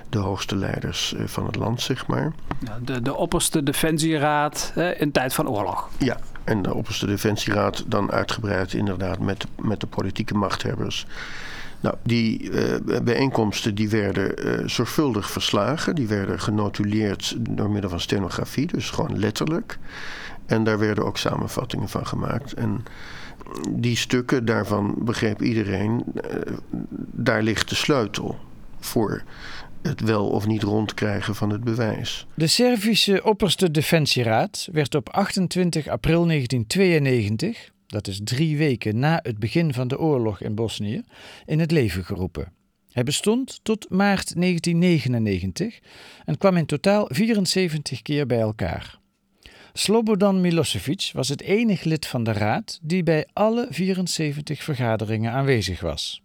de 0.09 0.17
hoogste 0.17 0.55
leiders 0.55 1.13
uh, 1.13 1.27
van 1.27 1.45
het 1.45 1.55
land, 1.55 1.81
zeg 1.81 2.07
maar. 2.07 2.33
De, 2.81 3.01
de 3.01 3.15
opperste 3.15 3.63
defensieraad 3.63 4.73
uh, 4.77 5.01
in 5.01 5.11
tijd 5.11 5.33
van 5.33 5.49
oorlog. 5.49 5.89
Ja, 5.97 6.17
en 6.43 6.61
de 6.61 6.73
opperste 6.73 7.05
defensieraad 7.05 7.83
dan 7.87 8.11
uitgebreid 8.11 8.73
inderdaad 8.73 9.19
met, 9.19 9.45
met 9.61 9.79
de 9.79 9.87
politieke 9.87 10.33
machthebbers. 10.33 11.05
Nou, 11.81 11.95
die 12.03 12.51
uh, 12.51 12.99
bijeenkomsten 13.03 13.75
die 13.75 13.89
werden 13.89 14.47
uh, 14.47 14.67
zorgvuldig 14.67 15.31
verslagen. 15.31 15.95
Die 15.95 16.07
werden 16.07 16.39
genotuleerd 16.39 17.35
door 17.49 17.69
middel 17.69 17.89
van 17.89 17.99
stenografie, 17.99 18.67
dus 18.67 18.89
gewoon 18.89 19.19
letterlijk. 19.19 19.77
En 20.45 20.63
daar 20.63 20.79
werden 20.79 21.05
ook 21.05 21.17
samenvattingen 21.17 21.89
van 21.89 22.07
gemaakt. 22.07 22.53
En 22.53 22.83
die 23.69 23.97
stukken, 23.97 24.45
daarvan 24.45 24.95
begreep 24.97 25.41
iedereen, 25.41 26.03
uh, 26.15 26.55
daar 27.11 27.43
ligt 27.43 27.69
de 27.69 27.75
sleutel 27.75 28.39
voor 28.79 29.23
het 29.81 30.01
wel 30.01 30.27
of 30.27 30.47
niet 30.47 30.63
rondkrijgen 30.63 31.35
van 31.35 31.49
het 31.49 31.63
bewijs. 31.63 32.27
De 32.33 32.47
Servische 32.47 33.23
opperste 33.23 33.71
defensieraad 33.71 34.67
werd 34.71 34.95
op 34.95 35.09
28 35.09 35.87
april 35.87 36.25
1992 36.25 37.71
dat 37.89 38.07
is 38.07 38.19
drie 38.23 38.57
weken 38.57 38.99
na 38.99 39.19
het 39.23 39.39
begin 39.39 39.73
van 39.73 39.87
de 39.87 39.99
oorlog 39.99 40.41
in 40.41 40.55
Bosnië, 40.55 41.01
in 41.45 41.59
het 41.59 41.71
leven 41.71 42.05
geroepen. 42.05 42.51
Hij 42.91 43.03
bestond 43.03 43.59
tot 43.63 43.89
maart 43.89 44.33
1999 44.35 45.79
en 46.25 46.37
kwam 46.37 46.57
in 46.57 46.65
totaal 46.65 47.05
74 47.11 48.01
keer 48.01 48.25
bij 48.25 48.39
elkaar. 48.39 48.99
Slobodan 49.73 50.41
Milosevic 50.41 51.09
was 51.13 51.29
het 51.29 51.41
enige 51.41 51.87
lid 51.87 52.07
van 52.07 52.23
de 52.23 52.31
raad 52.31 52.79
die 52.81 53.03
bij 53.03 53.27
alle 53.33 53.67
74 53.69 54.63
vergaderingen 54.63 55.31
aanwezig 55.31 55.81
was. 55.81 56.21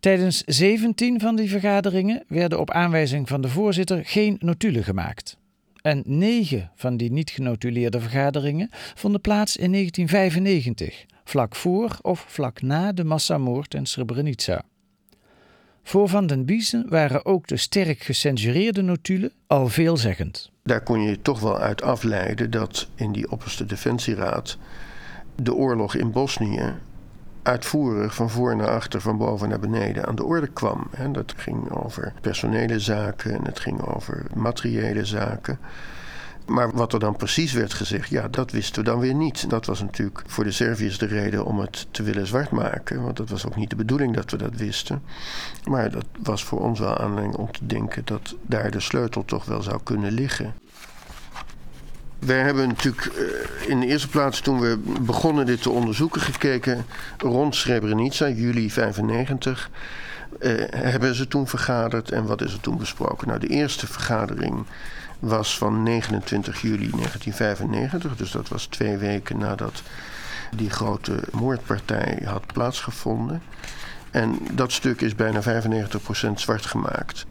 Tijdens 0.00 0.42
17 0.46 1.20
van 1.20 1.36
die 1.36 1.48
vergaderingen 1.48 2.24
werden 2.28 2.60
op 2.60 2.70
aanwijzing 2.70 3.28
van 3.28 3.40
de 3.40 3.48
voorzitter 3.48 4.04
geen 4.04 4.36
notulen 4.38 4.84
gemaakt. 4.84 5.39
En 5.82 6.02
negen 6.06 6.70
van 6.74 6.96
die 6.96 7.12
niet 7.12 7.30
genotuleerde 7.30 8.00
vergaderingen 8.00 8.70
vonden 8.94 9.20
plaats 9.20 9.56
in 9.56 9.72
1995, 9.72 11.04
vlak 11.24 11.56
voor 11.56 11.98
of 12.02 12.24
vlak 12.28 12.62
na 12.62 12.92
de 12.92 13.04
massamoord 13.04 13.74
in 13.74 13.86
Srebrenica. 13.86 14.64
Voor 15.82 16.08
Van 16.08 16.26
den 16.26 16.44
Biesen 16.44 16.88
waren 16.88 17.24
ook 17.24 17.46
de 17.46 17.56
sterk 17.56 18.02
gecensureerde 18.02 18.82
notulen 18.82 19.32
al 19.46 19.68
veelzeggend. 19.68 20.50
Daar 20.62 20.82
kon 20.82 21.02
je 21.02 21.22
toch 21.22 21.40
wel 21.40 21.58
uit 21.58 21.82
afleiden 21.82 22.50
dat 22.50 22.88
in 22.94 23.12
die 23.12 23.30
opperste 23.30 23.64
defensieraad 23.64 24.58
de 25.42 25.54
oorlog 25.54 25.94
in 25.94 26.10
Bosnië 26.10 26.74
uitvoerig 27.42 28.14
van 28.14 28.30
voor 28.30 28.56
naar 28.56 28.68
achter, 28.68 29.00
van 29.00 29.18
boven 29.18 29.48
naar 29.48 29.60
beneden 29.60 30.06
aan 30.06 30.14
de 30.14 30.24
orde 30.24 30.46
kwam. 30.46 30.90
dat 31.12 31.34
ging 31.36 31.70
over 31.70 32.12
personele 32.20 32.78
zaken 32.78 33.32
en 33.32 33.44
het 33.44 33.60
ging 33.60 33.82
over 33.82 34.26
materiële 34.34 35.04
zaken. 35.04 35.58
Maar 36.50 36.70
wat 36.70 36.92
er 36.92 37.00
dan 37.00 37.16
precies 37.16 37.52
werd 37.52 37.74
gezegd, 37.74 38.08
ja, 38.08 38.28
dat 38.28 38.50
wisten 38.50 38.84
we 38.84 38.90
dan 38.90 38.98
weer 38.98 39.14
niet. 39.14 39.50
Dat 39.50 39.66
was 39.66 39.80
natuurlijk 39.80 40.22
voor 40.26 40.44
de 40.44 40.50
Serviërs 40.50 40.98
de 40.98 41.06
reden 41.06 41.44
om 41.44 41.58
het 41.58 41.86
te 41.90 42.02
willen 42.02 42.26
zwart 42.26 42.50
maken. 42.50 43.02
Want 43.02 43.16
dat 43.16 43.28
was 43.28 43.46
ook 43.46 43.56
niet 43.56 43.70
de 43.70 43.76
bedoeling 43.76 44.14
dat 44.14 44.30
we 44.30 44.36
dat 44.36 44.56
wisten. 44.56 45.02
Maar 45.68 45.90
dat 45.90 46.04
was 46.22 46.44
voor 46.44 46.60
ons 46.60 46.78
wel 46.78 46.98
aanleiding 46.98 47.36
om 47.36 47.52
te 47.52 47.66
denken 47.66 48.02
dat 48.04 48.36
daar 48.42 48.70
de 48.70 48.80
sleutel 48.80 49.24
toch 49.24 49.44
wel 49.44 49.62
zou 49.62 49.80
kunnen 49.82 50.12
liggen. 50.12 50.54
Wij 52.20 52.40
hebben 52.40 52.68
natuurlijk 52.68 53.06
eh, 53.06 53.68
in 53.68 53.80
de 53.80 53.86
eerste 53.86 54.08
plaats 54.08 54.40
toen 54.40 54.60
we 54.60 54.78
begonnen 55.00 55.46
dit 55.46 55.62
te 55.62 55.70
onderzoeken 55.70 56.20
gekeken 56.20 56.86
rond 57.18 57.54
Srebrenica, 57.54 58.28
juli 58.28 58.70
95. 58.70 59.70
Uh, 60.40 60.62
eh, 60.62 60.68
hebben 60.70 61.14
ze 61.14 61.28
toen 61.28 61.48
vergaderd 61.48 62.10
en 62.10 62.24
wat 62.24 62.42
is 62.42 62.52
er 62.52 62.60
toen 62.60 62.78
besproken? 62.78 63.28
Nou, 63.28 63.40
de 63.40 63.46
eerste 63.46 63.86
vergadering 63.86 64.66
was 65.18 65.58
van 65.58 65.82
29 65.82 66.60
juli 66.60 66.90
1995. 66.90 68.16
Dus 68.16 68.30
dat 68.30 68.48
was 68.48 68.66
twee 68.66 68.96
weken 68.96 69.38
nadat 69.38 69.82
die 70.56 70.70
grote 70.70 71.20
moordpartij 71.32 72.22
had 72.24 72.46
plaatsgevonden. 72.46 73.42
En 74.10 74.38
dat 74.52 74.72
stuk 74.72 75.00
is 75.00 75.14
bijna 75.14 75.42
95% 75.42 76.32
zwart 76.34 76.66
gemaakt. 76.66 77.26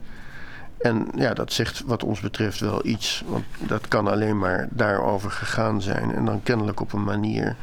En 0.79 1.07
ja, 1.15 1.33
dat 1.33 1.53
zegt 1.53 1.83
wat 1.85 2.03
ons 2.03 2.19
betreft 2.19 2.59
wel 2.59 2.85
iets. 2.85 3.23
Want 3.27 3.45
dat 3.57 3.87
kan 3.87 4.07
alleen 4.07 4.37
maar 4.37 4.67
daarover 4.71 5.31
gegaan 5.31 5.81
zijn. 5.81 6.15
En 6.15 6.25
dan 6.25 6.43
kennelijk 6.43 6.79
op 6.79 6.93
een 6.93 7.03
manier 7.03 7.55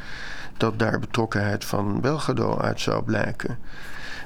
dat 0.57 0.79
daar 0.79 0.99
betrokkenheid 0.99 1.65
van 1.65 2.01
Belgrado 2.01 2.59
uit 2.59 2.81
zou 2.81 3.03
blijken. 3.03 3.59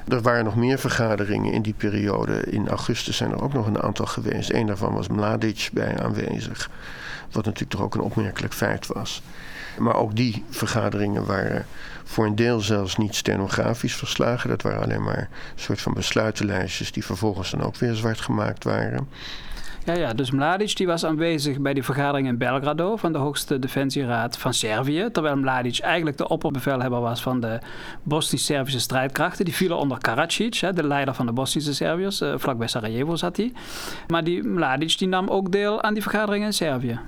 Er 0.07 0.21
waren 0.21 0.43
nog 0.43 0.55
meer 0.55 0.79
vergaderingen 0.79 1.53
in 1.53 1.61
die 1.61 1.73
periode. 1.73 2.41
In 2.41 2.67
augustus 2.67 3.17
zijn 3.17 3.31
er 3.31 3.41
ook 3.41 3.53
nog 3.53 3.67
een 3.67 3.81
aantal 3.81 4.05
geweest. 4.05 4.53
Een 4.53 4.67
daarvan 4.67 4.93
was 4.93 5.07
Mladic 5.07 5.69
bij 5.73 5.99
aanwezig. 5.99 6.69
Wat 7.31 7.45
natuurlijk 7.45 7.71
toch 7.71 7.81
ook 7.81 7.95
een 7.95 8.01
opmerkelijk 8.01 8.53
feit 8.53 8.87
was. 8.87 9.21
Maar 9.77 9.95
ook 9.95 10.15
die 10.15 10.43
vergaderingen 10.49 11.25
waren 11.25 11.65
voor 12.03 12.25
een 12.25 12.35
deel 12.35 12.59
zelfs 12.59 12.97
niet 12.97 13.15
stenografisch 13.15 13.95
verslagen. 13.95 14.49
Dat 14.49 14.61
waren 14.61 14.81
alleen 14.81 15.03
maar 15.03 15.17
een 15.19 15.27
soort 15.61 15.81
van 15.81 15.93
besluitenlijstjes 15.93 16.91
die 16.91 17.05
vervolgens 17.05 17.51
dan 17.51 17.63
ook 17.63 17.75
weer 17.75 17.95
zwart 17.95 18.21
gemaakt 18.21 18.63
waren. 18.63 19.07
Ja, 19.85 19.93
ja, 19.93 20.13
dus 20.13 20.31
Mladic 20.31 20.75
die 20.75 20.87
was 20.87 21.05
aanwezig 21.05 21.59
bij 21.59 21.73
die 21.73 21.83
vergadering 21.83 22.27
in 22.27 22.37
Belgrado 22.37 22.95
van 22.95 23.11
de 23.11 23.17
hoogste 23.17 23.59
defensieraad 23.59 24.37
van 24.37 24.53
Servië. 24.53 25.09
Terwijl 25.11 25.35
Mladic 25.35 25.79
eigenlijk 25.79 26.17
de 26.17 26.27
opperbevelhebber 26.27 26.99
was 26.99 27.21
van 27.21 27.39
de 27.39 27.59
Bosnisch-Servische 28.03 28.79
strijdkrachten. 28.79 29.45
Die 29.45 29.55
vielen 29.55 29.77
onder 29.77 29.97
Karadzic, 29.97 30.55
hè, 30.55 30.73
de 30.73 30.87
leider 30.87 31.13
van 31.13 31.25
de 31.25 31.31
Bosnische 31.31 31.73
Serviërs. 31.73 32.21
Uh, 32.21 32.33
vlakbij 32.37 32.67
Sarajevo 32.67 33.15
zat 33.15 33.37
hij. 33.37 33.53
Maar 34.07 34.23
die 34.23 34.43
Mladic 34.43 34.97
die 34.97 35.07
nam 35.07 35.27
ook 35.27 35.51
deel 35.51 35.81
aan 35.81 35.93
die 35.93 36.03
vergadering 36.03 36.45
in 36.45 36.53
Servië. 36.53 36.99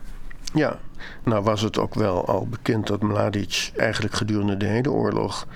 Ja, 0.54 0.80
nou 1.24 1.44
was 1.44 1.62
het 1.62 1.80
ook 1.80 1.94
wel 1.94 2.28
al 2.28 2.48
bekend 2.48 2.88
dat 2.88 3.02
Mladic 3.02 3.72
eigenlijk 3.78 4.14
gedurende 4.14 4.58
de 4.58 4.66
hele 4.66 4.92
oorlog 4.92 5.48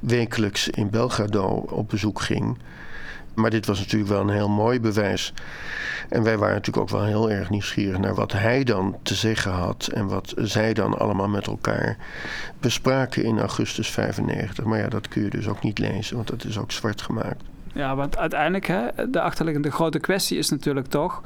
wekelijks 0.00 0.68
in 0.68 0.90
Belgrado 0.90 1.46
op 1.70 1.88
bezoek 1.88 2.20
ging. 2.20 2.58
Maar 3.34 3.50
dit 3.50 3.66
was 3.66 3.78
natuurlijk 3.78 4.10
wel 4.10 4.20
een 4.20 4.28
heel 4.28 4.48
mooi 4.48 4.80
bewijs. 4.80 5.32
En 6.08 6.22
wij 6.22 6.38
waren 6.38 6.54
natuurlijk 6.54 6.84
ook 6.92 6.98
wel 6.98 7.04
heel 7.04 7.30
erg 7.30 7.50
nieuwsgierig 7.50 7.98
naar 7.98 8.14
wat 8.14 8.32
hij 8.32 8.64
dan 8.64 8.96
te 9.02 9.14
zeggen 9.14 9.52
had. 9.52 9.88
En 9.94 10.06
wat 10.06 10.34
zij 10.36 10.72
dan 10.74 10.98
allemaal 10.98 11.28
met 11.28 11.46
elkaar 11.46 11.96
bespraken 12.60 13.24
in 13.24 13.38
augustus 13.38 13.90
95. 13.90 14.64
Maar 14.64 14.78
ja, 14.78 14.88
dat 14.88 15.08
kun 15.08 15.22
je 15.22 15.30
dus 15.30 15.48
ook 15.48 15.62
niet 15.62 15.78
lezen, 15.78 16.16
want 16.16 16.28
dat 16.28 16.44
is 16.44 16.58
ook 16.58 16.72
zwart 16.72 17.02
gemaakt. 17.02 17.42
Ja, 17.72 17.96
want 17.96 18.16
uiteindelijk, 18.16 18.66
hè, 18.66 19.10
de 19.10 19.20
achterliggende 19.20 19.70
grote 19.70 19.98
kwestie 19.98 20.38
is 20.38 20.48
natuurlijk 20.50 20.86
toch 20.86 21.22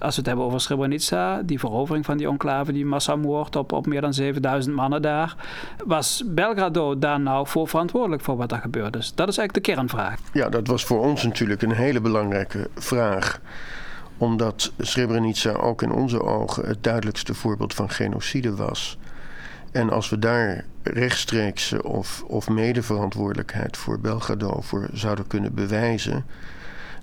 als 0.00 0.14
we 0.14 0.20
het 0.20 0.26
hebben 0.26 0.44
over 0.44 0.60
Srebrenica, 0.60 1.42
die 1.42 1.58
verovering 1.58 2.04
van 2.04 2.16
die 2.16 2.28
enclave, 2.28 2.72
die 2.72 2.86
massamoord 2.86 3.56
op, 3.56 3.72
op 3.72 3.86
meer 3.86 4.00
dan 4.00 4.14
7000 4.14 4.74
mannen 4.74 5.02
daar, 5.02 5.36
was 5.86 6.22
Belgrado 6.26 6.98
daar 6.98 7.20
nou 7.20 7.46
voor 7.46 7.68
verantwoordelijk 7.68 8.22
voor 8.22 8.36
wat 8.36 8.52
er 8.52 8.58
gebeurde? 8.58 8.98
Dus 8.98 9.14
dat 9.14 9.28
is 9.28 9.38
eigenlijk 9.38 9.66
de 9.66 9.72
kernvraag. 9.72 10.18
Ja, 10.32 10.48
dat 10.48 10.66
was 10.66 10.84
voor 10.84 11.00
ons 11.00 11.22
natuurlijk 11.22 11.62
een 11.62 11.72
hele 11.72 12.00
belangrijke 12.00 12.68
vraag 12.74 13.40
omdat 14.20 14.72
Srebrenica 14.78 15.50
ook 15.50 15.82
in 15.82 15.92
onze 15.92 16.22
ogen 16.22 16.66
het 16.66 16.82
duidelijkste 16.82 17.34
voorbeeld 17.34 17.74
van 17.74 17.90
genocide 17.90 18.54
was. 18.54 18.98
En 19.72 19.90
als 19.90 20.08
we 20.08 20.18
daar 20.18 20.64
rechtstreeks 20.82 21.72
of, 21.72 22.22
of 22.26 22.48
medeverantwoordelijkheid 22.48 23.76
voor 23.76 24.00
Belgrado 24.00 24.60
voor 24.60 24.88
zouden 24.92 25.26
kunnen 25.26 25.54
bewijzen, 25.54 26.24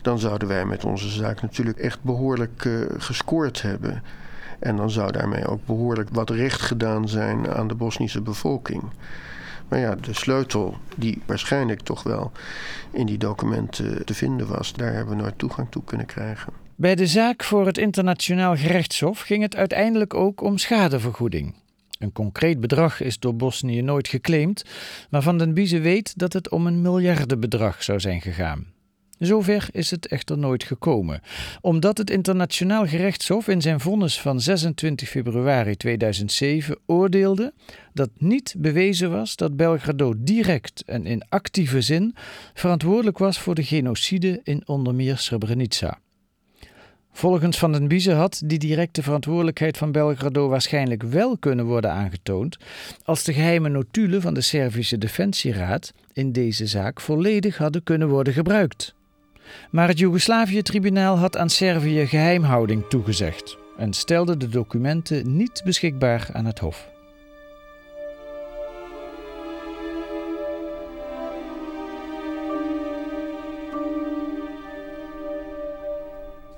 dan 0.07 0.19
zouden 0.19 0.47
wij 0.47 0.65
met 0.65 0.85
onze 0.85 1.09
zaak 1.09 1.41
natuurlijk 1.41 1.77
echt 1.77 2.03
behoorlijk 2.03 2.65
uh, 2.65 2.85
gescoord 2.97 3.61
hebben. 3.61 4.03
En 4.59 4.75
dan 4.75 4.89
zou 4.89 5.11
daarmee 5.11 5.47
ook 5.47 5.65
behoorlijk 5.65 6.09
wat 6.11 6.29
recht 6.29 6.61
gedaan 6.61 7.09
zijn 7.09 7.49
aan 7.49 7.67
de 7.67 7.75
Bosnische 7.75 8.21
bevolking. 8.21 8.83
Maar 9.67 9.79
ja, 9.79 9.95
de 9.95 10.13
sleutel 10.13 10.77
die 10.95 11.21
waarschijnlijk 11.25 11.81
toch 11.81 12.03
wel 12.03 12.31
in 12.91 13.05
die 13.05 13.17
documenten 13.17 14.05
te 14.05 14.13
vinden 14.13 14.47
was, 14.47 14.73
daar 14.73 14.93
hebben 14.93 15.15
we 15.15 15.21
nooit 15.21 15.37
toegang 15.37 15.67
toe 15.69 15.83
kunnen 15.83 16.05
krijgen. 16.05 16.53
Bij 16.75 16.95
de 16.95 17.07
zaak 17.07 17.43
voor 17.43 17.65
het 17.65 17.77
Internationaal 17.77 18.55
Gerechtshof 18.55 19.19
ging 19.19 19.41
het 19.41 19.55
uiteindelijk 19.55 20.13
ook 20.13 20.41
om 20.41 20.57
schadevergoeding. 20.57 21.55
Een 21.99 22.11
concreet 22.11 22.59
bedrag 22.59 23.01
is 23.01 23.19
door 23.19 23.35
Bosnië 23.35 23.81
nooit 23.81 24.07
geclaimd, 24.07 24.65
maar 25.09 25.21
Van 25.21 25.37
den 25.37 25.53
Biezen 25.53 25.81
weet 25.81 26.17
dat 26.17 26.33
het 26.33 26.49
om 26.49 26.67
een 26.67 26.81
miljardenbedrag 26.81 27.83
zou 27.83 27.99
zijn 27.99 28.21
gegaan. 28.21 28.75
Zover 29.19 29.67
is 29.71 29.91
het 29.91 30.07
echter 30.07 30.37
nooit 30.37 30.63
gekomen, 30.63 31.21
omdat 31.61 31.97
het 31.97 32.09
Internationaal 32.09 32.87
Gerechtshof 32.87 33.47
in 33.47 33.61
zijn 33.61 33.79
vonnis 33.79 34.21
van 34.21 34.41
26 34.41 35.09
februari 35.09 35.75
2007 35.75 36.77
oordeelde 36.85 37.53
dat 37.93 38.09
niet 38.17 38.55
bewezen 38.57 39.11
was 39.11 39.35
dat 39.35 39.55
Belgrado 39.55 40.13
direct 40.17 40.83
en 40.85 41.05
in 41.05 41.23
actieve 41.29 41.81
zin 41.81 42.15
verantwoordelijk 42.53 43.17
was 43.17 43.39
voor 43.39 43.55
de 43.55 43.63
genocide 43.63 44.39
in 44.43 44.63
onder 44.65 45.17
Srebrenica. 45.17 45.99
Volgens 47.11 47.57
Van 47.57 47.71
den 47.71 47.87
Biezen 47.87 48.15
had 48.15 48.41
die 48.45 48.59
directe 48.59 49.03
verantwoordelijkheid 49.03 49.77
van 49.77 49.91
Belgrado 49.91 50.47
waarschijnlijk 50.47 51.03
wel 51.03 51.37
kunnen 51.37 51.65
worden 51.65 51.91
aangetoond 51.91 52.57
als 53.03 53.23
de 53.23 53.33
geheime 53.33 53.69
notulen 53.69 54.21
van 54.21 54.33
de 54.33 54.41
Servische 54.41 54.97
Defensieraad 54.97 55.93
in 56.13 56.31
deze 56.31 56.67
zaak 56.67 57.01
volledig 57.01 57.57
hadden 57.57 57.83
kunnen 57.83 58.07
worden 58.09 58.33
gebruikt. 58.33 58.95
Maar 59.69 59.87
het 59.87 59.99
Joegoslavië-tribunaal 59.99 61.17
had 61.17 61.37
aan 61.37 61.49
Servië 61.49 62.07
geheimhouding 62.07 62.85
toegezegd 62.89 63.57
en 63.77 63.93
stelde 63.93 64.37
de 64.37 64.49
documenten 64.49 65.35
niet 65.35 65.61
beschikbaar 65.65 66.29
aan 66.33 66.45
het 66.45 66.59
Hof. 66.59 66.87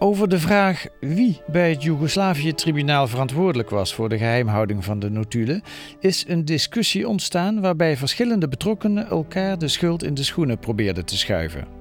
Over 0.02 0.30
de 0.30 0.40
vraag 0.40 0.86
wie 1.00 1.42
bij 1.48 1.70
het 1.70 1.84
Joegoslavië-tribunaal 1.84 3.08
verantwoordelijk 3.08 3.70
was 3.70 3.94
voor 3.94 4.10
de 4.10 4.18
geheimhouding 4.18 4.86
van 4.86 5.00
de 5.00 5.10
notulen, 5.10 5.62
is 6.00 6.26
een 6.28 6.46
discussie 6.46 7.08
ontstaan 7.08 7.62
waarbij 7.62 7.98
verschillende 7.98 8.48
betrokkenen 8.48 9.08
elkaar 9.08 9.58
de 9.58 9.68
schuld 9.68 10.04
in 10.04 10.14
de 10.14 10.24
schoenen 10.24 10.60
probeerden 10.60 11.06
te 11.06 11.18
schuiven. 11.18 11.79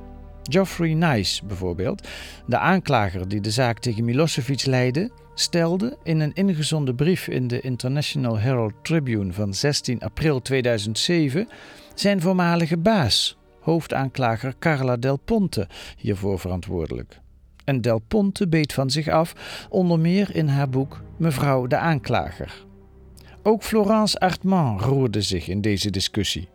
Geoffrey 0.49 0.95
Nice 0.95 1.45
bijvoorbeeld, 1.45 2.09
de 2.47 2.59
aanklager 2.59 3.29
die 3.29 3.41
de 3.41 3.51
zaak 3.51 3.79
tegen 3.79 4.05
Milosevic 4.05 4.65
leidde, 4.65 5.11
stelde 5.35 5.97
in 6.03 6.21
een 6.21 6.35
ingezonden 6.35 6.95
brief 6.95 7.29
in 7.29 7.49
de 7.49 7.61
International 7.61 8.39
Herald 8.39 8.73
Tribune 8.83 9.33
van 9.33 9.55
16 9.55 10.01
april 10.01 10.43
2007 10.43 11.49
zijn 11.95 12.21
voormalige 12.21 12.77
baas 12.77 13.39
hoofdaanklager 13.61 14.55
Carla 14.59 14.97
Del 14.97 15.17
Ponte 15.17 15.69
hiervoor 15.97 16.39
verantwoordelijk. 16.39 17.21
En 17.65 17.81
Del 17.81 17.99
Ponte 17.99 18.49
beet 18.49 18.73
van 18.73 18.91
zich 18.91 19.09
af, 19.09 19.35
onder 19.71 19.99
meer 19.99 20.35
in 20.35 20.49
haar 20.49 20.69
boek 20.69 21.03
Mevrouw 21.17 21.67
de 21.67 21.77
Aanklager. 21.77 22.65
Ook 23.43 23.63
Florence 23.63 24.19
Artman 24.19 24.81
roerde 24.81 25.23
zich 25.23 25.49
in 25.49 25.61
deze 25.61 25.91
discussie. 25.91 26.49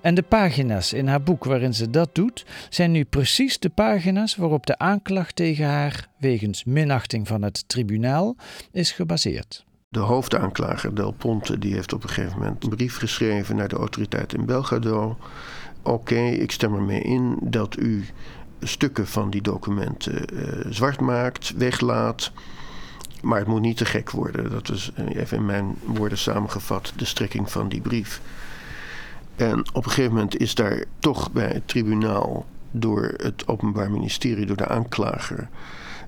En 0.00 0.14
de 0.14 0.22
pagina's 0.22 0.92
in 0.92 1.06
haar 1.06 1.22
boek 1.22 1.44
waarin 1.44 1.74
ze 1.74 1.90
dat 1.90 2.14
doet, 2.14 2.44
zijn 2.68 2.90
nu 2.90 3.04
precies 3.04 3.58
de 3.58 3.68
pagina's 3.68 4.36
waarop 4.36 4.66
de 4.66 4.78
aanklacht 4.78 5.36
tegen 5.36 5.66
haar, 5.66 6.08
wegens 6.16 6.64
minachting 6.64 7.28
van 7.28 7.42
het 7.42 7.68
tribunaal, 7.68 8.36
is 8.72 8.92
gebaseerd. 8.92 9.64
De 9.88 9.98
hoofdaanklager 9.98 10.94
Del 10.94 11.12
Ponte 11.12 11.58
die 11.58 11.74
heeft 11.74 11.92
op 11.92 12.02
een 12.02 12.08
gegeven 12.08 12.38
moment 12.38 12.64
een 12.64 12.70
brief 12.70 12.96
geschreven 12.96 13.56
naar 13.56 13.68
de 13.68 13.76
autoriteit 13.76 14.34
in 14.34 14.44
Belgrado. 14.44 15.16
Oké, 15.82 16.20
ik 16.20 16.50
stem 16.50 16.74
ermee 16.74 17.02
in 17.02 17.38
dat 17.42 17.78
u 17.78 18.04
stukken 18.60 19.06
van 19.06 19.30
die 19.30 19.42
documenten 19.42 20.24
uh, 20.32 20.72
zwart 20.72 21.00
maakt, 21.00 21.52
weglaat. 21.56 22.32
Maar 23.22 23.38
het 23.38 23.48
moet 23.48 23.60
niet 23.60 23.76
te 23.76 23.84
gek 23.84 24.10
worden. 24.10 24.50
Dat 24.50 24.70
is 24.70 24.90
eh, 24.94 25.16
even 25.16 25.36
in 25.36 25.46
mijn 25.46 25.76
woorden 25.84 26.18
samengevat 26.18 26.92
de 26.96 27.04
strekking 27.04 27.50
van 27.50 27.68
die 27.68 27.80
brief. 27.80 28.20
En 29.40 29.58
op 29.72 29.84
een 29.84 29.90
gegeven 29.90 30.12
moment 30.12 30.36
is 30.36 30.54
daar 30.54 30.84
toch 30.98 31.32
bij 31.32 31.48
het 31.48 31.68
tribunaal 31.68 32.46
door 32.70 33.14
het 33.16 33.48
Openbaar 33.48 33.90
Ministerie, 33.90 34.46
door 34.46 34.56
de 34.56 34.68
aanklager, 34.68 35.48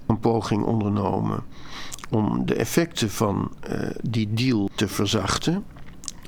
een 0.07 0.21
poging 0.21 0.64
ondernomen 0.64 1.42
om 2.11 2.47
de 2.47 2.55
effecten 2.55 3.11
van 3.11 3.53
uh, 3.71 3.90
die 4.03 4.35
deal 4.35 4.71
te 4.75 4.88
verzachten. 4.88 5.64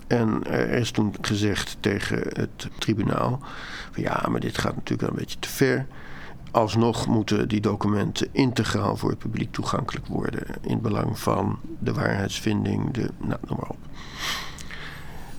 En 0.06 0.44
er 0.46 0.68
is 0.68 0.90
toen 0.90 1.14
gezegd 1.20 1.76
tegen 1.80 2.18
het 2.18 2.68
tribunaal: 2.78 3.40
van 3.90 4.02
ja, 4.02 4.26
maar 4.30 4.40
dit 4.40 4.58
gaat 4.58 4.74
natuurlijk 4.74 5.10
een 5.10 5.18
beetje 5.18 5.38
te 5.38 5.48
ver. 5.48 5.86
Alsnog 6.50 7.06
moeten 7.06 7.48
die 7.48 7.60
documenten 7.60 8.28
integraal 8.32 8.96
voor 8.96 9.10
het 9.10 9.18
publiek 9.18 9.52
toegankelijk 9.52 10.06
worden. 10.06 10.46
In 10.60 10.80
belang 10.80 11.18
van 11.18 11.58
de 11.78 11.92
waarheidsvinding, 11.92 12.92
de, 12.92 13.10
nou, 13.18 13.40
noem 13.46 13.58
maar 13.60 13.70
op. 13.70 13.78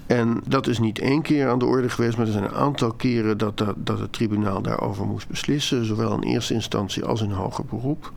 En 0.08 0.42
dat 0.48 0.68
is 0.68 0.80
niet 0.80 1.00
één 1.00 1.22
keer 1.22 1.50
aan 1.50 1.60
de 1.60 1.66
orde 1.66 1.90
geweest, 1.90 2.18
maar 2.18 2.26
er 2.26 2.32
zijn 2.32 2.44
een 2.44 2.54
aantal 2.54 2.92
keren 2.92 3.38
dat, 3.38 3.64
dat, 3.76 4.00
het 4.00 4.14
tribunaal 4.14 4.62
daarover 4.62 5.06
moest 5.06 5.28
beslissen, 5.28 5.86
zowel 5.86 6.14
in 6.14 6.30
eerste 6.30 6.54
instantie 6.54 7.06
als 7.06 7.22
in 7.22 7.32
hoger 7.32 7.66
beroep. 7.66 8.12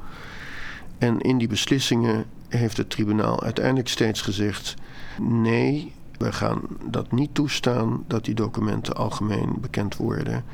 En 0.98 1.20
in 1.20 1.38
die 1.38 1.48
beslissingen 1.48 2.24
heeft 2.48 2.76
het 2.76 2.90
tribunaal 2.90 3.42
uiteindelijk 3.42 3.88
steeds 3.88 4.20
gezegd: 4.20 4.74
nee, 5.20 5.92
we 6.18 6.32
gaan 6.32 6.60
dat 6.84 7.12
niet 7.12 7.34
toestaan 7.34 8.04
dat 8.06 8.24
die 8.24 8.34
documenten 8.34 8.96
algemeen 8.96 9.56
bekend 9.60 9.96
worden. 9.96 10.44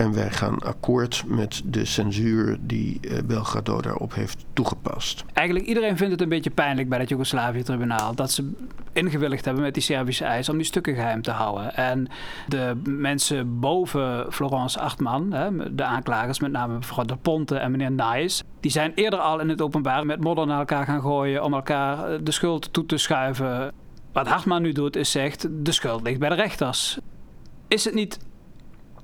En 0.00 0.14
wij 0.14 0.30
gaan 0.30 0.58
akkoord 0.58 1.24
met 1.26 1.62
de 1.64 1.84
censuur 1.84 2.56
die 2.60 3.00
uh, 3.02 3.18
Belgrado 3.24 3.80
daarop 3.80 4.14
heeft 4.14 4.44
toegepast. 4.52 5.24
Eigenlijk 5.32 5.68
iedereen 5.68 5.96
vindt 5.96 6.12
het 6.12 6.20
een 6.20 6.28
beetje 6.28 6.50
pijnlijk 6.50 6.88
bij 6.88 6.98
het 6.98 7.08
Joegoslavië-tribunaal 7.08 8.14
dat 8.14 8.30
ze 8.30 8.52
ingewilligd 8.92 9.44
hebben 9.44 9.62
met 9.62 9.74
die 9.74 9.82
Servische 9.82 10.24
eis 10.24 10.48
om 10.48 10.56
die 10.56 10.66
stukken 10.66 10.94
geheim 10.94 11.22
te 11.22 11.30
houden. 11.30 11.74
En 11.74 12.08
de 12.46 12.80
mensen 12.84 13.60
boven 13.60 14.32
Florence 14.32 14.80
Achtman, 14.80 15.32
hè, 15.32 15.74
de 15.74 15.84
aanklagers, 15.84 16.40
met 16.40 16.50
name 16.50 16.74
mevrouw 16.74 17.04
De 17.04 17.16
Ponte 17.16 17.56
en 17.56 17.70
meneer 17.70 17.92
Nijs, 17.92 18.42
die 18.60 18.70
zijn 18.70 18.92
eerder 18.94 19.18
al 19.18 19.40
in 19.40 19.48
het 19.48 19.60
openbaar 19.60 20.06
met 20.06 20.20
modder 20.20 20.46
naar 20.46 20.58
elkaar 20.58 20.84
gaan 20.84 21.00
gooien 21.00 21.44
om 21.44 21.54
elkaar 21.54 22.12
eh, 22.12 22.18
de 22.22 22.32
schuld 22.32 22.72
toe 22.72 22.86
te 22.86 22.96
schuiven. 22.96 23.72
Wat 24.12 24.28
Hartman 24.28 24.62
nu 24.62 24.72
doet 24.72 24.96
is 24.96 25.10
zegt, 25.10 25.48
de 25.64 25.72
schuld 25.72 26.02
ligt 26.02 26.18
bij 26.18 26.28
de 26.28 26.34
rechters. 26.34 26.98
Is 27.68 27.84
het 27.84 27.94
niet 27.94 28.18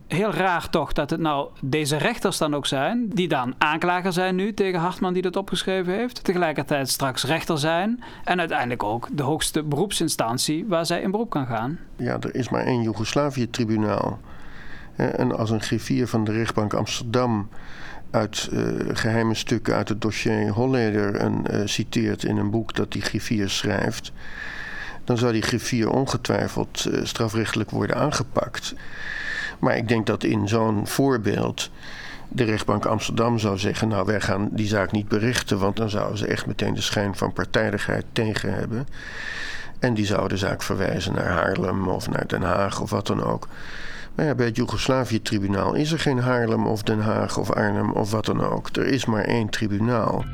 heel 0.09 0.33
raar 0.33 0.71
toch 0.71 0.92
dat 0.92 1.11
het 1.11 1.21
nou 1.21 1.49
deze 1.61 1.97
rechters 1.97 2.38
dan 2.38 2.55
ook 2.55 2.66
zijn, 2.66 3.09
die 3.09 3.29
dan 3.29 3.55
aanklager 3.59 4.12
zijn 4.12 4.35
nu 4.35 4.55
tegen 4.55 4.81
Hartman 4.81 5.12
die 5.12 5.23
dat 5.23 5.37
opgeschreven 5.37 5.92
heeft, 5.92 6.25
tegelijkertijd 6.25 6.88
straks 6.88 7.25
rechter 7.25 7.59
zijn 7.59 8.03
en 8.25 8.38
uiteindelijk 8.38 8.83
ook 8.83 9.09
de 9.12 9.23
hoogste 9.23 9.62
beroepsinstantie 9.62 10.64
waar 10.69 10.87
zij 10.87 11.01
in 11.01 11.11
beroep 11.11 11.31
kan 11.31 11.47
gaan. 11.47 11.79
Ja, 11.97 12.16
er 12.21 12.35
is 12.35 12.49
maar 12.49 12.64
één 12.64 12.83
Joegoslavië-tribunaal. 12.83 14.19
En 14.97 15.37
als 15.37 15.51
een 15.51 15.62
griffier 15.62 16.09
van 16.09 16.25
de 16.25 16.33
rechtbank 16.33 16.75
Amsterdam 16.75 17.49
uit 18.11 18.49
uh, 18.53 18.61
geheime 18.92 19.35
stukken 19.35 19.75
uit 19.75 19.88
het 19.88 20.01
dossier 20.01 20.49
Holleder 20.49 21.14
en, 21.14 21.42
uh, 21.51 21.61
citeert 21.64 22.25
in 22.25 22.37
een 22.37 22.51
boek 22.51 22.75
dat 22.75 22.92
die 22.92 23.03
griffier 23.03 23.51
schrijft, 23.51 24.12
dan 25.05 25.19
zou 25.19 25.33
die 25.33 25.42
griffier 25.42 25.90
ongetwijfeld 25.90 26.87
uh, 26.88 27.05
strafrechtelijk 27.05 27.71
worden 27.71 27.97
aangepakt. 27.97 28.75
Maar 29.59 29.77
ik 29.77 29.88
denk 29.88 30.07
dat 30.07 30.25
in 30.25 30.49
zo'n 30.49 30.87
voorbeeld 30.87 31.71
de 32.29 32.45
rechtbank 32.45 32.85
Amsterdam 32.85 33.38
zou 33.38 33.59
zeggen: 33.59 33.88
Nou, 33.88 34.07
wij 34.07 34.21
gaan 34.21 34.49
die 34.53 34.66
zaak 34.66 34.92
niet 34.92 35.09
berichten, 35.09 35.59
want 35.59 35.77
dan 35.77 35.90
zouden 35.90 36.19
ze 36.19 36.27
echt 36.27 36.47
meteen 36.47 36.75
de 36.75 36.81
schijn 36.81 37.16
van 37.16 37.33
partijdigheid 37.33 38.05
tegen 38.12 38.55
hebben. 38.55 38.87
En 39.79 39.95
die 39.95 40.07
zouden 40.07 40.29
de 40.29 40.37
zaak 40.37 40.62
verwijzen 40.62 41.14
naar 41.14 41.31
Haarlem 41.31 41.88
of 41.88 42.11
naar 42.11 42.27
Den 42.27 42.42
Haag 42.42 42.81
of 42.81 42.90
wat 42.90 43.07
dan 43.07 43.23
ook. 43.23 43.49
Maar 44.14 44.27
ja, 44.27 44.35
bij 44.35 44.47
het 44.47 44.57
Joegoslavië-tribunaal 44.57 45.75
is 45.75 45.92
er 45.92 45.99
geen 45.99 46.19
Haarlem 46.19 46.66
of 46.66 46.83
Den 46.83 47.01
Haag 47.01 47.38
of 47.38 47.51
Arnhem 47.51 47.90
of 47.90 48.11
wat 48.11 48.25
dan 48.25 48.45
ook. 48.45 48.69
Er 48.73 48.87
is 48.87 49.05
maar 49.05 49.25
één 49.25 49.49
tribunaal. 49.49 50.25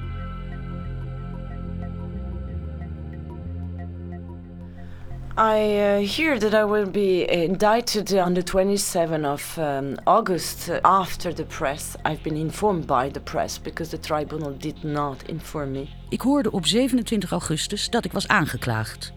I 5.39 5.79
uh, 5.79 6.07
hear 6.17 6.39
that 6.39 6.53
I 6.53 6.65
will 6.65 6.91
be 6.91 7.25
indicted 7.45 8.13
on 8.13 8.35
the 8.35 8.43
27th 8.43 9.33
of 9.33 9.59
um, 9.59 9.95
August 10.05 10.71
after 10.83 11.35
the 11.35 11.45
press. 11.45 11.95
I've 12.05 12.23
been 12.23 12.37
informed 12.37 12.87
by 12.87 13.11
the 13.11 13.21
press 13.21 13.59
because 13.59 13.91
the 13.91 14.01
tribunal 14.01 14.55
did 14.59 14.85
not 14.85 15.23
inform 15.27 15.71
me. 15.71 15.89
Ik 16.09 16.21
hoorde 16.21 16.51
op 16.51 16.67
27 16.67 17.31
augustus 17.31 17.91
dat 17.91 18.05
ik 18.05 18.13
was 18.13 18.29
aangeklaagd. 18.29 19.13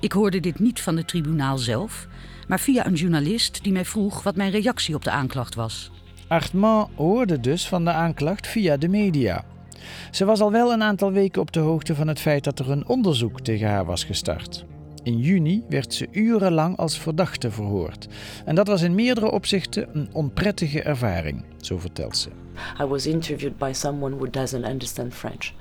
Ik 0.00 0.12
hoorde 0.12 0.40
dit 0.40 0.58
niet 0.58 0.80
van 0.80 0.96
het 0.96 1.08
tribunaal 1.08 1.58
zelf, 1.58 2.06
maar 2.48 2.60
via 2.60 2.86
een 2.86 2.94
journalist 2.94 3.62
die 3.62 3.72
mij 3.72 3.84
vroeg 3.84 4.22
wat 4.22 4.36
mijn 4.36 4.50
reactie 4.50 4.94
op 4.94 5.04
de 5.04 5.10
aanklacht 5.10 5.54
was. 5.54 5.90
Artman 6.28 6.90
hoorde 6.94 7.40
dus 7.40 7.68
van 7.68 7.84
de 7.84 7.92
aanklacht 7.92 8.46
via 8.46 8.76
de 8.76 8.88
media. 8.88 9.44
Ze 10.10 10.24
was 10.24 10.40
al 10.40 10.52
wel 10.52 10.72
een 10.72 10.82
aantal 10.82 11.12
weken 11.12 11.40
op 11.40 11.52
de 11.52 11.60
hoogte 11.60 11.94
van 11.94 12.08
het 12.08 12.20
feit 12.20 12.44
dat 12.44 12.58
er 12.58 12.70
een 12.70 12.88
onderzoek 12.88 13.40
tegen 13.40 13.68
haar 13.68 13.84
was 13.84 14.04
gestart. 14.04 14.64
In 15.04 15.18
juni 15.18 15.64
werd 15.68 15.94
ze 15.94 16.08
urenlang 16.10 16.76
als 16.76 16.98
verdachte 16.98 17.50
verhoord. 17.50 18.08
En 18.44 18.54
dat 18.54 18.66
was 18.66 18.82
in 18.82 18.94
meerdere 18.94 19.30
opzichten 19.30 19.88
een 19.92 20.08
onprettige 20.12 20.82
ervaring, 20.82 21.44
zo 21.60 21.78
vertelt 21.78 22.16
ze. 22.16 22.28
I 22.80 22.84
was 22.84 23.06
interviewed 23.06 23.58
by 23.58 23.70
someone 23.74 24.16
who 24.16 24.30
doesn't 24.30 24.68
understand 24.68 25.14
French. 25.14 25.52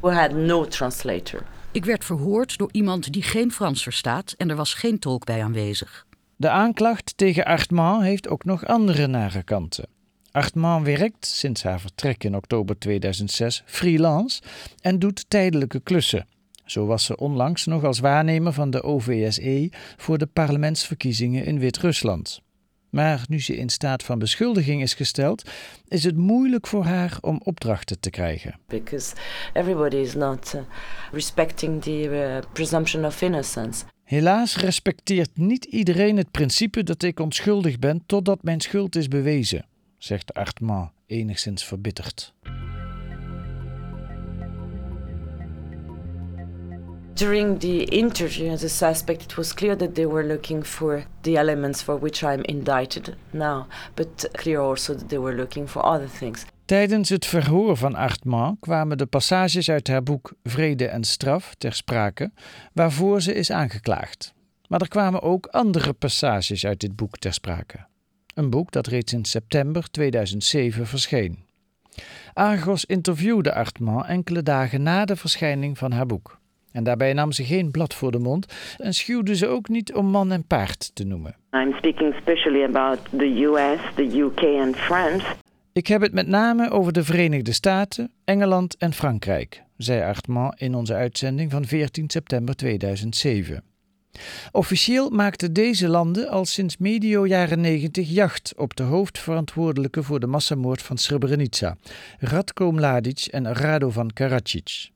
Who 0.00 0.10
had 0.10 0.32
no 0.32 0.64
translator. 0.64 1.42
Ik 1.72 1.84
werd 1.84 2.04
verhoord 2.04 2.58
door 2.58 2.68
iemand 2.72 3.12
die 3.12 3.22
geen 3.22 3.52
Frans 3.52 3.82
verstaat 3.82 4.34
en 4.36 4.50
er 4.50 4.56
was 4.56 4.74
geen 4.74 4.98
tolk 4.98 5.24
bij 5.24 5.42
aanwezig. 5.42 6.06
De 6.36 6.50
aanklacht 6.50 7.12
tegen 7.16 7.44
Artman 7.44 8.02
heeft 8.02 8.28
ook 8.28 8.44
nog 8.44 8.66
andere 8.66 9.06
nare 9.06 9.42
kanten. 9.42 9.86
Artman 10.30 10.84
werkt 10.84 11.26
sinds 11.26 11.62
haar 11.62 11.80
vertrek 11.80 12.24
in 12.24 12.36
oktober 12.36 12.78
2006 12.78 13.62
freelance 13.66 14.42
en 14.80 14.98
doet 14.98 15.24
tijdelijke 15.30 15.80
klussen. 15.80 16.26
Zo 16.64 16.86
was 16.86 17.04
ze 17.04 17.16
onlangs 17.16 17.66
nog 17.66 17.84
als 17.84 17.98
waarnemer 17.98 18.52
van 18.52 18.70
de 18.70 18.82
OVSE 18.82 19.70
voor 19.96 20.18
de 20.18 20.26
parlementsverkiezingen 20.26 21.44
in 21.44 21.58
Wit-Rusland. 21.58 22.42
Maar 22.90 23.24
nu 23.28 23.40
ze 23.40 23.56
in 23.56 23.68
staat 23.68 24.02
van 24.02 24.18
beschuldiging 24.18 24.82
is 24.82 24.94
gesteld, 24.94 25.50
is 25.88 26.04
het 26.04 26.16
moeilijk 26.16 26.66
voor 26.66 26.84
haar 26.84 27.18
om 27.20 27.40
opdrachten 27.44 28.00
te 28.00 28.10
krijgen. 28.10 28.58
Because 28.66 29.14
everybody 29.52 29.96
is 29.96 30.14
not 30.14 30.52
uh, 30.54 30.60
respecting 31.12 31.82
the 31.82 32.08
uh, 32.10 32.38
presumption 32.52 33.04
of 33.04 33.22
innocence. 33.22 33.84
Helaas 34.04 34.56
respecteert 34.56 35.30
niet 35.34 35.64
iedereen 35.64 36.16
het 36.16 36.30
principe 36.30 36.82
dat 36.82 37.02
ik 37.02 37.20
onschuldig 37.20 37.78
ben 37.78 38.02
totdat 38.06 38.42
mijn 38.42 38.60
schuld 38.60 38.96
is 38.96 39.08
bewezen, 39.08 39.66
zegt 39.98 40.34
Artman 40.34 40.90
enigszins 41.06 41.64
verbitterd. 41.64 42.34
During 47.14 47.58
the 47.58 47.84
interview 47.84 48.52
as 48.52 48.76
suspect, 48.76 49.22
it 49.22 49.36
was 49.36 49.54
clear 49.54 49.76
that 49.76 49.94
they 49.94 50.06
were 50.06 50.26
looking 50.26 50.66
for 50.66 51.04
the 51.20 51.36
elements 51.36 51.82
for 51.82 51.98
which 51.98 52.22
I'm 52.22 52.42
indicted 52.42 53.16
now, 53.30 53.66
but 53.94 54.28
clear 54.32 54.60
also 54.60 54.94
that 54.94 55.08
they 55.08 55.18
were 55.18 55.34
looking 55.34 55.68
for 55.68 55.84
other 55.84 56.08
things. 56.18 56.44
Tijdens 56.64 57.08
het 57.08 57.26
verhoor 57.26 57.76
van 57.76 57.94
Artman 57.94 58.56
kwamen 58.60 58.98
de 58.98 59.06
passages 59.06 59.70
uit 59.70 59.88
haar 59.88 60.02
boek 60.02 60.32
Vrede 60.42 60.86
en 60.86 61.04
Straf 61.04 61.54
ter 61.58 61.72
sprake, 61.72 62.32
waarvoor 62.72 63.20
ze 63.22 63.34
is 63.34 63.50
aangeklaagd. 63.50 64.34
Maar 64.68 64.80
er 64.80 64.88
kwamen 64.88 65.22
ook 65.22 65.46
andere 65.46 65.92
passages 65.92 66.66
uit 66.66 66.80
dit 66.80 66.96
boek 66.96 67.18
ter 67.18 67.32
sprake. 67.32 67.86
Een 68.34 68.50
boek 68.50 68.70
dat 68.70 68.86
reeds 68.86 69.12
in 69.12 69.24
september 69.24 69.90
2007 69.90 70.86
verscheen. 70.86 71.44
Argos 72.32 72.84
interviewde 72.84 73.54
Artman 73.54 74.06
enkele 74.06 74.42
dagen 74.42 74.82
na 74.82 75.04
de 75.04 75.16
verschijning 75.16 75.78
van 75.78 75.92
haar 75.92 76.06
boek. 76.06 76.40
En 76.72 76.84
daarbij 76.84 77.12
nam 77.12 77.32
ze 77.32 77.44
geen 77.44 77.70
blad 77.70 77.94
voor 77.94 78.10
de 78.10 78.18
mond 78.18 78.46
en 78.78 78.92
schuwde 78.92 79.36
ze 79.36 79.46
ook 79.46 79.68
niet 79.68 79.94
om 79.94 80.06
man 80.06 80.32
en 80.32 80.46
paard 80.46 80.90
te 80.94 81.04
noemen. 81.04 81.36
I'm 81.50 81.72
speaking 81.72 82.14
especially 82.14 82.64
about 82.64 82.98
the 83.18 83.42
US, 83.42 83.94
the 83.94 84.18
UK 84.18 84.60
and 84.60 84.76
France. 84.76 85.26
Ik 85.72 85.86
heb 85.86 86.00
het 86.00 86.12
met 86.12 86.26
name 86.26 86.70
over 86.70 86.92
de 86.92 87.04
Verenigde 87.04 87.52
Staten, 87.52 88.10
Engeland 88.24 88.76
en 88.76 88.92
Frankrijk, 88.92 89.62
zei 89.76 90.02
Artman 90.02 90.54
in 90.56 90.74
onze 90.74 90.94
uitzending 90.94 91.50
van 91.50 91.64
14 91.64 92.10
september 92.10 92.56
2007. 92.56 93.62
Officieel 94.52 95.10
maakten 95.10 95.52
deze 95.52 95.88
landen 95.88 96.28
al 96.28 96.44
sinds 96.44 96.76
medio 96.76 97.26
jaren 97.26 97.60
90 97.60 98.08
jacht 98.08 98.52
op 98.56 98.76
de 98.76 98.82
hoofdverantwoordelijke 98.82 100.02
voor 100.02 100.20
de 100.20 100.26
massamoord 100.26 100.82
van 100.82 100.98
Srebrenica, 100.98 101.76
Radko 102.18 102.72
Mladic 102.72 103.26
en 103.30 103.54
Radovan 103.54 104.10
Karadzic. 104.12 104.90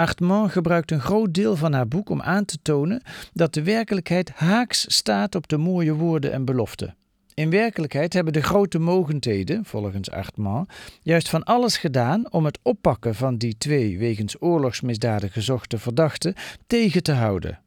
Artman 0.00 0.50
gebruikt 0.50 0.90
een 0.90 1.00
groot 1.00 1.34
deel 1.34 1.56
van 1.56 1.72
haar 1.72 1.88
boek 1.88 2.10
om 2.10 2.22
aan 2.22 2.44
te 2.44 2.58
tonen 2.62 3.02
dat 3.32 3.54
de 3.54 3.62
werkelijkheid 3.62 4.30
haaks 4.30 4.94
staat 4.94 5.34
op 5.34 5.48
de 5.48 5.56
mooie 5.56 5.94
woorden 5.94 6.32
en 6.32 6.44
beloften. 6.44 6.96
In 7.34 7.50
werkelijkheid 7.50 8.12
hebben 8.12 8.32
de 8.32 8.42
grote 8.42 8.78
mogendheden, 8.78 9.64
volgens 9.64 10.10
Artman, 10.10 10.68
juist 11.02 11.28
van 11.28 11.44
alles 11.44 11.76
gedaan 11.76 12.32
om 12.32 12.44
het 12.44 12.58
oppakken 12.62 13.14
van 13.14 13.36
die 13.36 13.58
twee 13.58 13.98
wegens 13.98 14.36
oorlogsmisdaden 14.42 15.30
gezochte 15.30 15.78
verdachten 15.78 16.34
tegen 16.66 17.02
te 17.02 17.12
houden. 17.12 17.60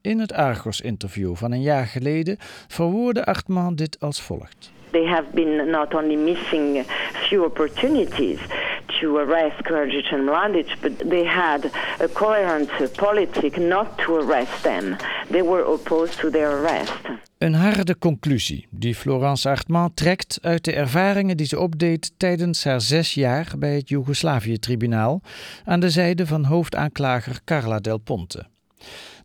In 0.00 0.18
het 0.18 0.32
Argos-interview 0.32 1.36
van 1.36 1.52
een 1.52 1.62
jaar 1.62 1.86
geleden 1.86 2.36
verwoordde 2.68 3.24
Artman 3.24 3.74
dit 3.74 4.00
als 4.00 4.22
volgt. 4.22 4.72
They 4.90 5.06
have 5.06 5.26
been 5.34 5.70
not 5.70 5.94
only 5.94 6.16
missing 6.16 6.84
few 7.12 7.44
opportunities 7.44 8.40
to 9.00 9.16
arrest 9.16 9.62
Karadzic 9.62 10.12
and 10.12 10.24
Mladic, 10.24 10.80
but 10.80 11.08
they 11.10 11.24
had 11.24 11.70
a 12.00 12.08
coherent 12.12 12.70
policy 12.96 13.50
not 13.58 13.98
to 13.98 14.14
arrest 14.14 14.62
them. 14.62 14.96
They 15.30 15.42
were 15.42 15.64
opposed 15.64 16.18
to 16.18 16.30
their 16.30 16.48
arrest. 16.48 16.92
Een 17.38 17.54
harde 17.54 17.98
conclusie 17.98 18.66
die 18.70 18.94
Florence 18.94 19.48
Artman 19.48 19.94
trekt 19.94 20.38
uit 20.42 20.64
de 20.64 20.72
ervaringen 20.72 21.36
die 21.36 21.46
ze 21.46 21.58
opdeed 21.58 22.12
tijdens 22.16 22.64
haar 22.64 22.80
zes 22.80 23.14
jaar 23.14 23.52
bij 23.58 23.74
het 23.74 23.88
Joegoslavië-tribunaal 23.88 25.20
aan 25.64 25.80
de 25.80 25.90
zijde 25.90 26.26
van 26.26 26.44
hoofdaanklager 26.44 27.40
Carla 27.44 27.78
Del 27.78 27.98
Ponte. 27.98 28.46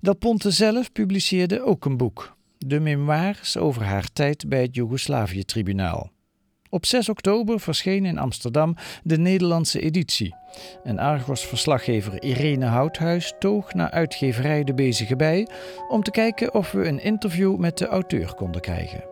Del 0.01 0.15
Ponte 0.15 0.51
zelf 0.51 0.91
publiceerde 0.91 1.63
ook 1.63 1.85
een 1.85 1.97
boek, 1.97 2.35
de 2.57 2.79
memoires 2.79 3.57
over 3.57 3.83
haar 3.83 4.07
tijd 4.13 4.49
bij 4.49 4.61
het 4.61 4.75
Joegoslavië-tribunaal. 4.75 6.11
Op 6.73 6.85
6 6.85 7.09
oktober 7.09 7.59
verscheen 7.59 8.05
in 8.05 8.17
Amsterdam 8.17 8.75
de 9.03 9.17
Nederlandse 9.17 9.79
editie. 9.79 10.35
En 10.83 10.99
Argos-verslaggever 10.99 12.23
Irene 12.23 12.65
Houthuis 12.65 13.33
toog 13.39 13.73
naar 13.73 13.89
uitgeverij 13.89 14.63
De 14.63 14.73
Bezige 14.73 15.15
Bij 15.15 15.47
om 15.89 16.03
te 16.03 16.11
kijken 16.11 16.53
of 16.53 16.71
we 16.71 16.87
een 16.87 17.03
interview 17.03 17.57
met 17.57 17.77
de 17.77 17.87
auteur 17.87 18.33
konden 18.33 18.61
krijgen. 18.61 19.10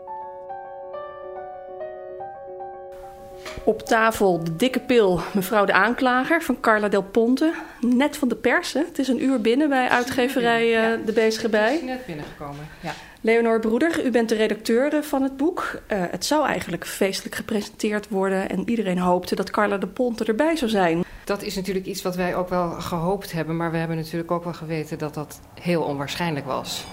Op 3.63 3.81
tafel 3.81 4.43
de 4.43 4.55
dikke 4.55 4.79
pil, 4.79 5.19
mevrouw 5.33 5.65
de 5.65 5.73
aanklager 5.73 6.41
van 6.41 6.59
Carla 6.59 6.87
Del 6.87 7.03
Ponte. 7.03 7.53
Net 7.79 8.17
van 8.17 8.27
de 8.27 8.35
pers, 8.35 8.73
hè? 8.73 8.79
het 8.79 8.99
is 8.99 9.07
een 9.07 9.23
uur 9.23 9.41
binnen 9.41 9.69
bij 9.69 9.89
uitgeverij 9.89 10.97
uh, 10.99 11.05
De 11.05 11.11
Bezige 11.11 11.49
Bij. 11.49 11.81
Net 11.83 12.05
binnengekomen, 12.05 12.67
ja. 12.79 12.93
Leonor 13.21 13.59
Broeder, 13.59 14.05
u 14.05 14.11
bent 14.11 14.29
de 14.29 14.35
redacteur 14.35 15.03
van 15.03 15.21
het 15.21 15.37
boek. 15.37 15.81
Uh, 15.87 16.03
het 16.11 16.25
zou 16.25 16.45
eigenlijk 16.45 16.85
feestelijk 16.85 17.35
gepresenteerd 17.35 18.09
worden 18.09 18.49
en 18.49 18.69
iedereen 18.69 18.97
hoopte 18.97 19.35
dat 19.35 19.49
Carla 19.49 19.77
de 19.77 19.87
Ponte 19.87 20.25
erbij 20.25 20.55
zou 20.55 20.71
zijn. 20.71 21.03
Dat 21.23 21.41
is 21.41 21.55
natuurlijk 21.55 21.85
iets 21.85 22.01
wat 22.01 22.15
wij 22.15 22.35
ook 22.35 22.49
wel 22.49 22.69
gehoopt 22.69 23.31
hebben, 23.31 23.55
maar 23.55 23.71
we 23.71 23.77
hebben 23.77 23.97
natuurlijk 23.97 24.31
ook 24.31 24.43
wel 24.43 24.53
geweten 24.53 24.97
dat 24.97 25.13
dat 25.13 25.39
heel 25.61 25.83
onwaarschijnlijk 25.83 26.45
was. 26.45 26.85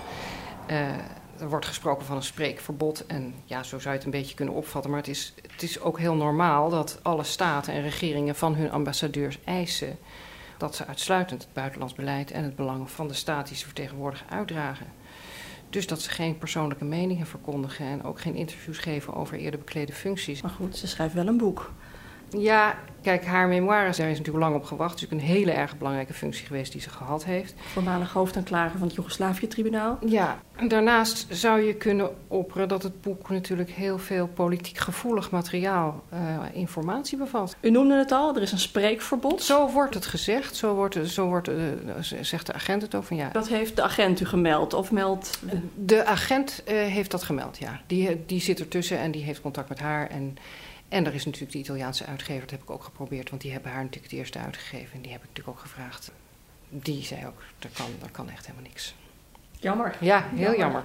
Uh, 0.70 0.76
er 1.40 1.48
wordt 1.48 1.66
gesproken 1.66 2.06
van 2.06 2.16
een 2.16 2.22
spreekverbod 2.22 3.06
en 3.06 3.34
ja, 3.44 3.62
zo 3.62 3.78
zou 3.78 3.90
je 3.90 3.96
het 3.96 4.04
een 4.04 4.20
beetje 4.20 4.34
kunnen 4.34 4.54
opvatten, 4.54 4.90
maar 4.90 5.00
het 5.00 5.08
is, 5.08 5.34
het 5.52 5.62
is 5.62 5.80
ook 5.80 5.98
heel 5.98 6.14
normaal 6.14 6.70
dat 6.70 6.98
alle 7.02 7.24
staten 7.24 7.72
en 7.72 7.82
regeringen 7.82 8.34
van 8.34 8.54
hun 8.54 8.70
ambassadeurs 8.70 9.38
eisen 9.44 9.98
dat 10.58 10.74
ze 10.74 10.86
uitsluitend 10.86 11.42
het 11.42 11.52
buitenlands 11.52 11.94
beleid 11.94 12.30
en 12.30 12.44
het 12.44 12.56
belang 12.56 12.90
van 12.90 13.08
de 13.08 13.14
staat 13.14 13.48
die 13.48 13.56
ze 13.56 13.64
vertegenwoordigen 13.64 14.30
uitdragen. 14.30 14.86
Dus 15.70 15.86
dat 15.86 16.00
ze 16.00 16.10
geen 16.10 16.38
persoonlijke 16.38 16.84
meningen 16.84 17.26
verkondigen 17.26 17.86
en 17.86 18.04
ook 18.04 18.20
geen 18.20 18.34
interviews 18.34 18.78
geven 18.78 19.14
over 19.14 19.38
eerder 19.38 19.60
beklede 19.60 19.92
functies. 19.92 20.42
Maar 20.42 20.50
goed, 20.50 20.76
ze 20.76 20.86
schrijft 20.86 21.14
wel 21.14 21.26
een 21.26 21.36
boek. 21.36 21.72
Ja, 22.28 22.78
kijk, 23.02 23.24
haar 23.24 23.48
memoires, 23.48 23.96
daar 23.96 24.10
is 24.10 24.18
natuurlijk 24.18 24.44
lang 24.44 24.56
op 24.56 24.64
gewacht. 24.64 24.90
Het 24.90 25.02
is 25.02 25.08
natuurlijk 25.08 25.30
een 25.30 25.36
hele 25.36 25.58
erg 25.60 25.78
belangrijke 25.78 26.12
functie 26.12 26.46
geweest 26.46 26.72
die 26.72 26.80
ze 26.80 26.90
gehad 26.90 27.24
heeft. 27.24 27.54
Voormalig 27.72 28.12
hoofdaanklager 28.12 28.78
van 28.78 28.86
het 28.86 28.96
Joegoslavië-tribunaal. 28.96 29.98
Ja, 30.06 30.38
daarnaast 30.68 31.26
zou 31.30 31.60
je 31.60 31.74
kunnen 31.74 32.10
opperen 32.28 32.68
dat 32.68 32.82
het 32.82 33.00
boek 33.00 33.30
natuurlijk 33.30 33.70
heel 33.70 33.98
veel 33.98 34.26
politiek 34.26 34.78
gevoelig 34.78 35.30
materiaal, 35.30 36.02
uh, 36.12 36.18
informatie 36.52 37.18
bevat. 37.18 37.56
U 37.60 37.70
noemde 37.70 37.96
het 37.96 38.12
al, 38.12 38.36
er 38.36 38.42
is 38.42 38.52
een 38.52 38.58
spreekverbod. 38.58 39.42
Zo 39.42 39.70
wordt 39.70 39.94
het 39.94 40.06
gezegd, 40.06 40.56
zo, 40.56 40.74
wordt, 40.74 40.98
zo 41.08 41.26
wordt, 41.26 41.48
uh, 41.48 41.56
zegt 42.20 42.46
de 42.46 42.52
agent 42.52 42.82
het 42.82 42.94
ook 42.94 43.04
van 43.04 43.16
ja. 43.16 43.28
Dat 43.28 43.48
heeft 43.48 43.76
de 43.76 43.82
agent 43.82 44.20
u 44.20 44.24
gemeld 44.24 44.74
of 44.74 44.90
meldt... 44.90 45.40
De 45.74 46.04
agent 46.04 46.62
uh, 46.68 46.74
heeft 46.74 47.10
dat 47.10 47.22
gemeld, 47.22 47.58
ja. 47.58 47.80
Die, 47.86 48.24
die 48.26 48.40
zit 48.40 48.60
ertussen 48.60 48.98
en 48.98 49.10
die 49.10 49.22
heeft 49.22 49.40
contact 49.40 49.68
met 49.68 49.78
haar 49.78 50.08
en... 50.08 50.36
En 50.88 51.06
er 51.06 51.14
is 51.14 51.24
natuurlijk 51.24 51.52
de 51.52 51.58
Italiaanse 51.58 52.06
uitgever, 52.06 52.40
dat 52.40 52.50
heb 52.50 52.62
ik 52.62 52.70
ook 52.70 52.84
geprobeerd, 52.84 53.30
want 53.30 53.42
die 53.42 53.52
hebben 53.52 53.70
haar 53.70 53.82
natuurlijk 53.82 54.10
het 54.10 54.20
eerste 54.20 54.38
uitgegeven. 54.38 54.94
En 54.94 55.02
die 55.02 55.12
heb 55.12 55.20
ik 55.20 55.28
natuurlijk 55.28 55.56
ook 55.56 55.62
gevraagd. 55.62 56.12
Die 56.68 57.02
zei 57.02 57.26
ook, 57.26 57.42
er 57.58 57.70
kan, 57.72 57.86
er 58.02 58.10
kan 58.10 58.30
echt 58.30 58.46
helemaal 58.46 58.68
niks. 58.68 58.94
Jammer. 59.60 59.96
Ja, 60.00 60.28
heel 60.28 60.38
jammer. 60.38 60.58
jammer. 60.58 60.84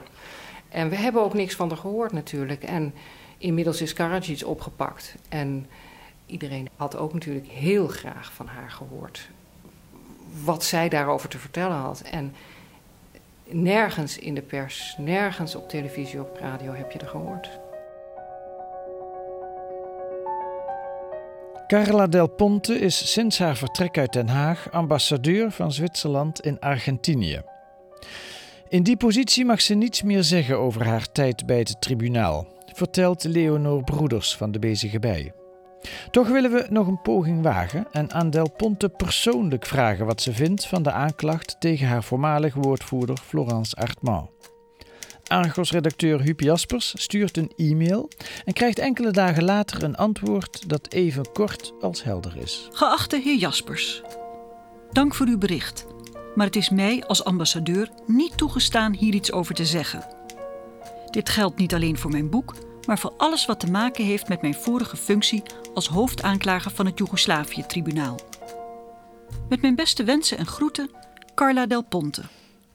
En 0.70 0.90
we 0.90 0.96
hebben 0.96 1.22
ook 1.22 1.34
niks 1.34 1.56
van 1.56 1.70
haar 1.70 1.78
gehoord 1.78 2.12
natuurlijk. 2.12 2.64
En 2.64 2.94
inmiddels 3.38 3.82
is 3.82 3.94
Karadzic 3.94 4.46
opgepakt. 4.46 5.16
En 5.30 5.68
iedereen 6.26 6.70
had 6.76 6.96
ook 6.96 7.14
natuurlijk 7.14 7.48
heel 7.48 7.88
graag 7.88 8.34
van 8.34 8.48
haar 8.48 8.72
gehoord. 8.72 9.30
Wat 10.44 10.64
zij 10.64 10.90
daarover 10.90 11.30
te 11.30 11.38
vertellen 11.38 11.78
had. 11.78 12.02
En 12.02 12.36
nergens 13.44 14.18
in 14.18 14.36
de 14.36 14.42
pers, 14.42 14.96
nergens 14.98 15.56
op 15.56 15.70
televisie, 15.70 16.20
op 16.20 16.38
radio 16.40 16.74
heb 16.74 16.92
je 16.92 17.00
er 17.00 17.08
gehoord. 17.08 17.50
Carla 21.72 22.08
Del 22.08 22.28
Ponte 22.28 22.80
is 22.80 23.12
sinds 23.12 23.40
haar 23.40 23.56
vertrek 23.56 23.98
uit 23.98 24.14
Den 24.14 24.28
Haag 24.28 24.72
ambassadeur 24.72 25.52
van 25.52 25.72
Zwitserland 25.72 26.40
in 26.40 26.60
Argentinië. 26.60 27.42
In 28.68 28.84
die 28.84 28.98
positie 28.98 29.46
mag 29.46 29.62
ze 29.62 29.74
niets 29.74 30.02
meer 30.02 30.24
zeggen 30.24 30.58
over 30.58 30.86
haar 30.86 31.12
tijd 31.12 31.46
bij 31.46 31.58
het 31.58 31.82
tribunaal, 31.82 32.48
vertelt 32.74 33.24
Leonor 33.24 33.84
Broeders 33.84 34.36
van 34.36 34.52
de 34.52 34.60
Bezige 34.60 35.00
Bij. 35.00 35.34
Toch 36.10 36.28
willen 36.28 36.52
we 36.52 36.66
nog 36.70 36.88
een 36.88 37.02
poging 37.02 37.42
wagen 37.42 37.88
en 37.92 38.12
aan 38.12 38.30
Del 38.30 38.52
Ponte 38.52 38.90
persoonlijk 38.90 39.66
vragen 39.66 40.06
wat 40.06 40.22
ze 40.22 40.34
vindt 40.34 40.68
van 40.68 40.84
de 40.84 40.92
aanklacht 40.92 41.56
tegen 41.60 41.88
haar 41.88 42.04
voormalig 42.04 42.54
woordvoerder 42.54 43.18
Florence 43.18 43.76
Artman. 43.76 44.30
Argos-redacteur 45.32 46.22
Huub 46.22 46.39
Jaspers 46.39 46.94
stuurt 46.98 47.38
een 47.38 47.52
e-mail 47.56 48.10
en 48.46 48.54
krijgt 48.54 48.80
enkele 48.80 49.12
dagen 49.12 49.44
later 49.44 49.84
een 49.84 49.96
antwoord 49.96 50.70
dat 50.70 50.91
even 50.91 51.32
kort 51.32 51.74
als 51.82 52.04
helder 52.04 52.38
is. 52.38 52.67
Geachte 52.72 53.20
heer 53.24 53.38
Jaspers, 53.38 54.02
dank 54.91 55.15
voor 55.15 55.28
uw 55.28 55.38
bericht, 55.38 55.86
maar 56.36 56.46
het 56.46 56.56
is 56.56 56.70
mij 56.70 57.04
als 57.06 57.24
ambassadeur 57.24 57.89
niet 58.08 58.38
toegestaan 58.38 58.94
hier 58.94 59.13
iets 59.13 59.32
over 59.32 59.56
te 59.56 59.65
zeggen. 59.65 60.06
Dit 61.10 61.30
geldt 61.30 61.58
niet 61.58 61.74
alleen 61.74 61.98
voor 61.98 62.12
mijn 62.12 62.30
boek, 62.30 62.56
maar 62.88 63.00
voor 63.00 63.13
alles 63.17 63.46
wat 63.46 63.60
te 63.60 63.72
maken 63.72 64.06
heeft 64.06 64.28
met 64.28 64.41
mijn 64.41 64.54
vorige 64.54 64.98
functie 64.98 65.44
als 65.74 65.88
hoofdaanklager 65.88 66.72
van 66.72 66.86
het 66.86 66.98
Joegoslavië-tribunaal. 66.98 68.20
Met 69.50 69.62
mijn 69.62 69.76
beste 69.76 70.04
wensen 70.04 70.38
en 70.38 70.48
groeten, 70.48 70.89
Carla 71.36 71.65
Del 71.65 71.84
Ponte. 71.84 72.24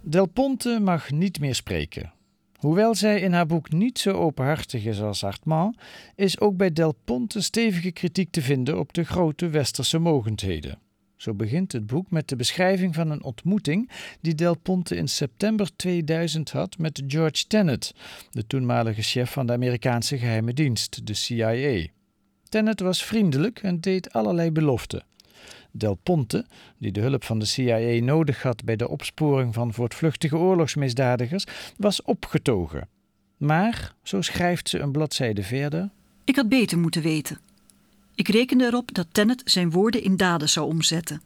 Del 0.01 0.27
Ponte 0.27 0.79
mag 0.81 1.11
niet 1.11 1.41
meer 1.41 1.55
spreken. 1.55 2.15
Hoewel 2.67 2.95
zij 2.95 3.21
in 3.21 3.33
haar 3.33 3.47
boek 3.47 3.73
niet 3.73 3.99
zo 3.99 4.11
openhartig 4.11 4.85
is 4.85 5.01
als 5.01 5.25
Artman, 5.25 5.77
is 6.15 6.41
ook 6.41 6.57
bij 6.57 6.73
Del 6.73 6.95
Ponte 7.05 7.43
stevige 7.43 7.91
kritiek 7.91 8.31
te 8.31 8.43
vinden 8.43 8.79
op 8.79 8.93
de 8.93 9.05
grote 9.05 9.49
westerse 9.49 9.99
mogendheden. 9.99 10.79
Zo 11.17 11.35
begint 11.35 11.73
het 11.73 11.87
boek 11.87 12.11
met 12.11 12.29
de 12.29 12.37
beschrijving 12.37 12.95
van 12.95 13.11
een 13.11 13.23
ontmoeting 13.23 13.91
die 14.21 14.35
Del 14.35 14.59
Ponte 14.59 14.97
in 14.97 15.09
september 15.09 15.77
2000 15.77 16.51
had 16.51 16.79
met 16.79 17.03
George 17.07 17.47
Tenet, 17.47 17.95
de 18.31 18.47
toenmalige 18.47 19.03
chef 19.03 19.31
van 19.31 19.47
de 19.47 19.53
Amerikaanse 19.53 20.19
geheime 20.19 20.53
dienst, 20.53 21.07
de 21.07 21.15
CIA. 21.15 21.87
Tenet 22.49 22.81
was 22.81 23.05
vriendelijk 23.05 23.63
en 23.63 23.81
deed 23.81 24.13
allerlei 24.13 24.51
beloften. 24.51 25.05
Del 25.79 25.95
Ponte, 25.95 26.47
die 26.79 26.93
de 26.93 27.01
hulp 27.01 27.25
van 27.25 27.39
de 27.39 27.45
CIA 27.45 28.05
nodig 28.05 28.43
had 28.43 28.65
bij 28.65 28.77
de 28.77 28.89
opsporing 28.89 29.55
van 29.55 29.73
voortvluchtige 29.73 30.37
oorlogsmisdadigers, 30.37 31.45
was 31.77 32.03
opgetogen. 32.03 32.89
Maar, 33.37 33.95
zo 34.03 34.21
schrijft 34.23 34.69
ze 34.69 34.79
een 34.79 34.93
bladzijde 34.93 35.43
verder. 35.43 35.91
Ik 36.25 36.37
had 36.37 36.49
beter 36.49 36.79
moeten 36.79 37.03
weten. 37.03 37.39
Ik 38.15 38.29
rekende 38.29 38.65
erop 38.65 38.95
dat 38.95 39.07
Tennet 39.13 39.43
zijn 39.45 39.71
woorden 39.71 40.03
in 40.03 40.17
daden 40.17 40.49
zou 40.49 40.67
omzetten. 40.67 41.23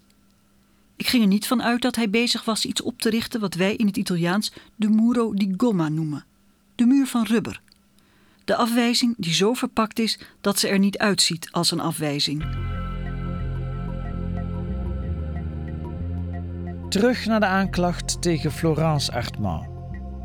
Ik 0.96 1.06
ging 1.06 1.22
er 1.22 1.28
niet 1.28 1.46
van 1.46 1.62
uit 1.62 1.82
dat 1.82 1.96
hij 1.96 2.10
bezig 2.10 2.44
was 2.44 2.64
iets 2.64 2.82
op 2.82 3.00
te 3.00 3.10
richten 3.10 3.40
wat 3.40 3.54
wij 3.54 3.74
in 3.76 3.86
het 3.86 3.96
Italiaans 3.96 4.52
de 4.76 4.88
muro 4.88 5.34
di 5.34 5.54
gomma 5.56 5.88
noemen, 5.88 6.24
de 6.74 6.86
muur 6.86 7.06
van 7.06 7.24
rubber. 7.24 7.60
De 8.44 8.56
afwijzing 8.56 9.14
die 9.18 9.34
zo 9.34 9.54
verpakt 9.54 9.98
is 9.98 10.18
dat 10.40 10.58
ze 10.58 10.68
er 10.68 10.78
niet 10.78 10.98
uitziet 10.98 11.48
als 11.50 11.70
een 11.70 11.80
afwijzing. 11.80 12.44
Terug 16.90 17.26
naar 17.26 17.40
de 17.40 17.46
aanklacht 17.46 18.22
tegen 18.22 18.50
Florence 18.50 19.12
Artman. 19.12 19.66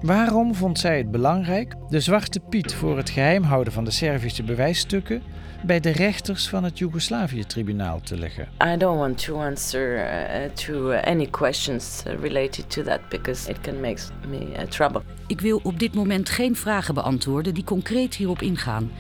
Waarom 0.02 0.56
vond 0.56 0.80
zij 0.80 0.98
het 0.98 1.12
belangrijk 1.12 1.76
de 1.90 2.00
zwarte 2.00 2.40
Piet 2.40 2.74
voor 2.74 2.98
het 2.98 3.10
geheim 3.10 3.44
houden 3.44 3.74
van 3.74 3.84
de 3.84 3.92
Servische 3.92 4.44
bewijsstukken 4.44 5.22
bij 5.66 5.80
de 5.80 5.90
rechters 5.90 6.50
van 6.50 6.64
het 6.64 6.78
Joegoslavië-tribunaal 6.78 8.00
te 8.00 8.18
leggen? 8.18 8.48
I 8.64 8.78
don't 8.78 9.00
want 9.00 9.24
to 9.24 9.42
answer 9.42 9.96
uh, 9.96 10.50
to 10.54 10.92
any 10.92 11.26
questions 11.26 12.04
related 12.22 12.70
to 12.70 12.84
that 12.84 13.10
because 13.10 13.50
it 13.50 13.62
can 13.62 13.80
make 13.80 14.02
me 14.28 14.40
uh, 14.40 14.62
trouble. 14.62 15.02
Ik 15.28 15.42
wil 15.42 15.60
op 15.64 15.80
dit 15.80 15.94
moment 15.94 16.30
geen 16.30 16.56
vragen 16.56 16.94
beantwoorden 16.94 17.54
die 17.54 17.64
concreet 17.64 18.16
hierop 18.16 18.42
ingaan, 18.42 18.92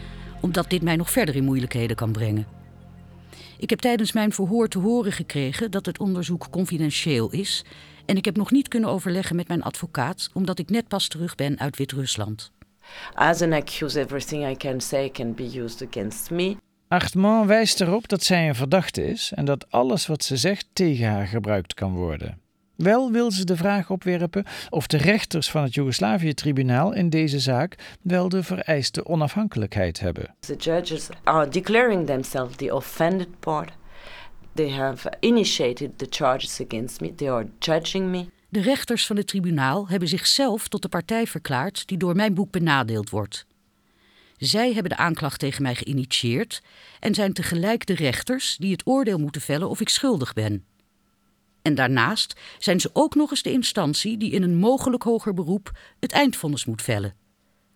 omdat 0.41 0.69
dit 0.69 0.81
mij 0.81 0.95
nog 0.95 1.11
verder 1.11 1.35
in 1.35 1.43
moeilijkheden 1.43 1.95
kan 1.95 2.11
brengen. 2.11 2.54
Ik 3.57 3.69
heb 3.69 3.79
tijdens 3.79 4.11
mijn 4.11 4.31
verhoor 4.31 4.67
te 4.67 4.79
horen 4.79 5.11
gekregen 5.11 5.71
dat 5.71 5.85
het 5.85 5.99
onderzoek 5.99 6.47
confidentieel 6.49 7.31
is 7.31 7.65
en 8.05 8.17
ik 8.17 8.25
heb 8.25 8.37
nog 8.37 8.51
niet 8.51 8.67
kunnen 8.67 8.89
overleggen 8.89 9.35
met 9.35 9.47
mijn 9.47 9.63
advocaat 9.63 10.29
omdat 10.33 10.59
ik 10.59 10.69
net 10.69 10.87
pas 10.87 11.07
terug 11.07 11.35
ben 11.35 11.59
uit 11.59 11.77
Wit-Rusland. 11.77 12.51
As 13.13 13.41
an 13.41 13.53
accused, 13.53 14.03
everything 14.05 14.49
I 14.49 14.55
can 14.55 14.81
say 14.81 15.09
can 15.09 15.33
be 15.33 15.59
used 15.59 15.87
against 15.87 16.29
me. 16.29 16.55
Artman 16.87 17.47
wijst 17.47 17.81
erop 17.81 18.07
dat 18.07 18.23
zij 18.23 18.47
een 18.47 18.55
verdachte 18.55 19.07
is 19.07 19.31
en 19.35 19.45
dat 19.45 19.71
alles 19.71 20.07
wat 20.07 20.23
ze 20.23 20.37
zegt 20.37 20.67
tegen 20.73 21.09
haar 21.09 21.27
gebruikt 21.27 21.73
kan 21.73 21.93
worden. 21.93 22.39
Wel 22.75 23.11
wil 23.11 23.31
ze 23.31 23.45
de 23.45 23.55
vraag 23.55 23.89
opwerpen 23.89 24.45
of 24.69 24.87
de 24.87 24.97
rechters 24.97 25.49
van 25.49 25.63
het 25.63 25.73
Joegoslavië-tribunaal 25.73 26.93
in 26.93 27.09
deze 27.09 27.39
zaak 27.39 27.75
wel 28.01 28.29
de 28.29 28.43
vereiste 28.43 29.05
onafhankelijkheid 29.05 29.99
hebben. 29.99 30.35
The 30.39 30.55
judges 30.55 31.09
are 31.23 31.49
declaring 31.49 32.05
themselves 32.05 32.55
the 32.55 32.75
offended 32.75 33.39
part. 33.39 33.71
They 34.53 34.71
have 34.71 35.13
initiated 35.19 35.97
the 35.97 36.07
charges 36.09 36.61
against 36.61 37.01
me. 37.01 37.15
They 37.15 37.31
are 37.31 37.47
judging 37.59 38.09
me. 38.09 38.25
De 38.49 38.61
rechters 38.61 39.05
van 39.05 39.15
het 39.15 39.27
tribunaal 39.27 39.87
hebben 39.87 40.07
zichzelf 40.07 40.67
tot 40.67 40.81
de 40.81 40.89
partij 40.89 41.27
verklaard 41.27 41.87
die 41.87 41.97
door 41.97 42.15
mijn 42.15 42.33
boek 42.33 42.51
benadeeld 42.51 43.09
wordt. 43.09 43.45
Zij 44.37 44.73
hebben 44.73 44.91
de 44.91 44.97
aanklacht 44.97 45.39
tegen 45.39 45.61
mij 45.61 45.75
geïnitieerd 45.75 46.61
en 46.99 47.13
zijn 47.13 47.33
tegelijk 47.33 47.85
de 47.85 47.95
rechters 47.95 48.57
die 48.57 48.71
het 48.71 48.87
oordeel 48.87 49.17
moeten 49.17 49.41
vellen 49.41 49.69
of 49.69 49.81
ik 49.81 49.89
schuldig 49.89 50.33
ben. 50.33 50.65
En 51.65 51.75
daarnaast 51.75 52.35
zijn 52.57 52.79
ze 52.79 52.89
ook 52.93 53.15
nog 53.15 53.29
eens 53.29 53.41
de 53.41 53.51
instantie 53.51 54.17
die 54.17 54.31
in 54.31 54.43
een 54.43 54.55
mogelijk 54.55 55.03
hoger 55.03 55.33
beroep 55.33 55.71
het 55.99 56.11
eindvonnis 56.11 56.65
moet 56.65 56.81
vellen. 56.81 57.13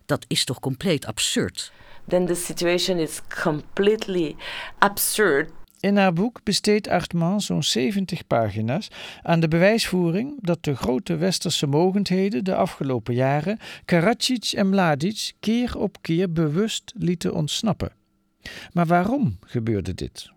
Dat 0.06 0.26
is 0.28 0.46
toch 0.46 0.60
compleet 0.60 1.06
absurd? 1.06 1.72
Then 2.08 2.26
the 2.26 2.36
situation 2.36 2.98
is 2.98 3.22
completely 3.44 4.36
absurd. 4.80 5.52
In 5.80 5.98
haar 5.98 6.14
boek 6.14 6.44
besteedt 6.44 6.88
Artman 6.88 7.42
zo'n 7.42 7.64
70 7.64 8.28
pagina's 8.28 8.88
aan 9.22 9.40
de 9.40 9.48
bewijsvoering 9.48 10.38
dat 10.42 10.64
de 10.64 10.76
grote 10.76 11.16
westerse 11.16 11.68
mogendheden 11.68 12.44
de 12.44 12.56
afgelopen 12.56 13.14
jaren 13.14 13.60
Karadzic 13.86 14.52
en 14.52 14.70
Mladic 14.70 15.32
keer 15.40 15.78
op 15.78 15.98
keer 16.02 16.32
bewust 16.32 16.94
lieten 16.96 17.34
ontsnappen. 17.34 17.92
Maar 18.74 18.86
waarom 18.86 19.40
gebeurde 19.46 19.94
dit? 19.94 20.32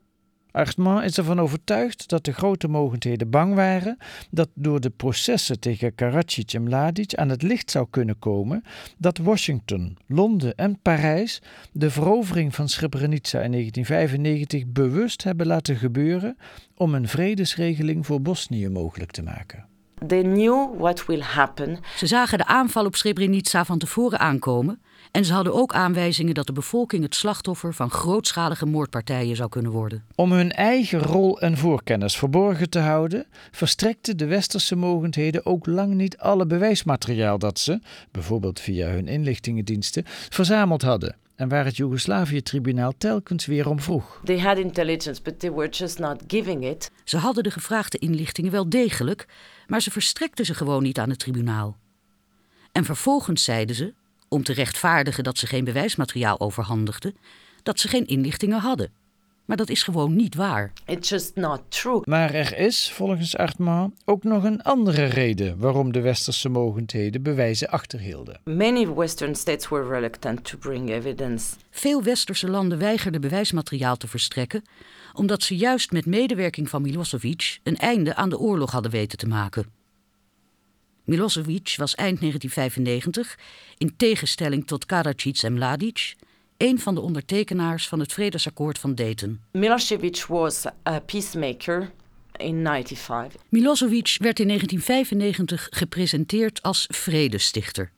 Artman 0.53 1.03
is 1.03 1.19
ervan 1.19 1.41
overtuigd 1.41 2.09
dat 2.09 2.25
de 2.25 2.33
grote 2.33 2.69
mogendheden 2.69 3.31
bang 3.31 3.55
waren 3.55 3.97
dat 4.31 4.49
door 4.55 4.81
de 4.81 4.91
processen 4.91 5.61
tegen 5.61 5.95
Karadzic 5.95 6.53
en 6.53 6.63
Mladic 6.63 7.15
aan 7.15 7.29
het 7.29 7.43
licht 7.43 7.71
zou 7.71 7.87
kunnen 7.91 8.19
komen 8.19 8.63
dat 8.99 9.19
Washington, 9.19 9.97
Londen 10.07 10.55
en 10.55 10.79
Parijs 10.83 11.43
de 11.73 11.91
verovering 11.91 12.55
van 12.55 12.69
Srebrenica 12.69 13.41
in 13.41 13.51
1995 13.51 14.67
bewust 14.67 15.25
hebben 15.25 15.47
laten 15.47 15.77
gebeuren 15.77 16.37
om 16.77 16.95
een 16.95 17.09
vredesregeling 17.09 18.07
voor 18.07 18.23
Bosnië 18.23 18.69
mogelijk 18.69 19.11
te 19.11 19.23
maken. 19.23 19.72
They 20.07 20.23
knew 20.23 20.79
what 20.79 21.07
will 21.07 21.23
happen. 21.23 21.79
Ze 21.97 22.07
zagen 22.07 22.39
de 22.39 22.47
aanval 22.47 22.85
op 22.85 22.97
Srebrenica 22.97 23.65
van 23.65 23.79
tevoren 23.79 24.19
aankomen 24.19 24.81
en 25.13 25.25
ze 25.25 25.33
hadden 25.33 25.55
ook 25.55 25.73
aanwijzingen 25.73 26.35
dat 26.35 26.47
de 26.47 26.53
bevolking 26.53 27.03
het 27.03 27.15
slachtoffer 27.15 27.75
van 27.75 27.91
grootschalige 27.91 28.67
moordpartijen 28.67 29.37
zou 29.37 29.49
kunnen 29.49 29.71
worden. 29.71 30.05
Om 30.15 30.33
hun 30.33 30.51
eigen 30.51 30.99
rol 30.99 31.41
en 31.41 31.57
voorkennis 31.57 32.17
verborgen 32.17 32.71
te 32.71 32.79
houden, 32.79 33.27
verstrekten 33.51 34.17
de 34.17 34.27
westerse 34.27 34.77
mogendheden 34.77 35.47
ook 35.47 35.67
lang 35.67 35.95
niet 35.95 36.19
alle 36.19 36.47
bewijsmateriaal 36.47 37.39
dat 37.39 37.59
ze, 37.59 37.81
bijvoorbeeld 38.11 38.61
via 38.61 38.89
hun 38.89 39.09
inlichtingendiensten, 39.09 40.03
verzameld 40.07 40.83
hadden. 40.83 41.17
En 41.37 41.49
waar 41.49 41.65
het 41.65 41.77
Joegoslavië-tribunaal 41.77 42.93
telkens 42.99 43.47
weer 43.47 43.69
om 43.69 43.81
vroeg. 43.81 44.21
They 44.25 44.41
had 44.41 44.59
intelligence, 44.59 45.23
but 45.23 45.41
they 45.41 45.53
were 45.53 45.69
just 45.69 45.99
not 45.99 46.23
giving 46.27 46.65
it. 46.65 46.91
Ze 47.05 47.17
hadden 47.17 47.43
de 47.43 47.51
gevraagde 47.51 47.99
inlichtingen 47.99 48.51
wel 48.51 48.69
degelijk, 48.69 49.27
maar 49.73 49.83
ze 49.83 49.91
verstrekten 49.91 50.45
ze 50.45 50.55
gewoon 50.55 50.83
niet 50.83 50.99
aan 50.99 51.11
het 51.11 51.19
tribunaal. 51.19 51.77
En 52.73 52.85
vervolgens 52.85 53.45
zeiden 53.45 53.77
ze, 53.77 53.95
om 54.29 54.43
te 54.43 54.53
rechtvaardigen 54.53 55.25
dat 55.25 55.39
ze 55.39 55.47
geen 55.47 55.65
bewijsmateriaal 55.65 56.41
overhandigden, 56.41 57.17
dat 57.63 57.81
ze 57.81 57.89
geen 57.89 58.07
inlichtingen 58.07 58.59
hadden. 58.59 58.93
Maar 59.45 59.57
dat 59.57 59.69
is 59.69 59.83
gewoon 59.83 60.17
niet 60.17 60.35
waar. 60.35 60.73
It's 60.87 61.09
just 61.09 61.35
not 61.35 61.61
true. 61.69 62.01
Maar 62.05 62.35
er 62.35 62.59
is, 62.59 62.93
volgens 62.93 63.37
Artman, 63.37 63.95
ook 64.05 64.23
nog 64.23 64.45
een 64.45 64.63
andere 64.63 65.05
reden 65.05 65.59
waarom 65.59 65.93
de 65.93 66.01
westerse 66.01 66.49
mogendheden 66.49 67.23
bewijzen 67.23 67.69
achterhielden. 67.69 68.41
Many 68.45 68.89
Western 68.95 69.35
states 69.35 69.69
were 69.69 69.89
reluctant 69.89 70.45
to 70.45 70.59
bring 70.59 70.91
evidence. 70.91 71.55
Veel 71.71 72.03
westerse 72.03 72.51
landen 72.51 72.79
weigerden 72.79 73.21
bewijsmateriaal 73.21 73.97
te 73.97 74.09
verstrekken, 74.09 74.65
omdat 75.13 75.43
ze 75.43 75.57
juist 75.57 75.93
met 75.93 76.07
medewerking 76.07 76.69
van 76.69 76.83
Milosevic 76.83 77.59
een 77.63 77.77
einde 77.77 78.15
aan 78.15 78.29
de 78.29 78.39
oorlog 78.39 78.71
hadden 78.71 78.91
weten 78.91 79.19
te 79.19 79.27
maken. 79.27 79.67
Milosevic 81.05 81.75
was 81.77 81.95
eind 81.95 82.21
1995, 82.21 83.39
in 83.79 83.97
tegenstelling 83.97 84.67
tot 84.67 84.87
Karadzic 84.87 85.43
en 85.43 85.53
Mladic, 85.53 86.15
een 86.57 86.79
van 86.79 86.95
de 86.95 87.01
ondertekenaars 87.01 87.89
van 87.89 88.01
het 88.01 88.13
vredesakkoord 88.13 88.79
van 88.79 88.95
Dayton. 88.95 89.41
Milosevic 89.53 90.25
was 90.29 90.67
a 90.89 91.01
peacemaker 91.01 91.93
in 92.37 92.67
95. 92.67 93.41
Milosevic 93.49 94.17
werd 94.19 94.41
in 94.41 94.47
1995 94.47 95.69
gepresenteerd 95.71 96.63
als 96.63 96.87
vredestichter. 96.89 97.93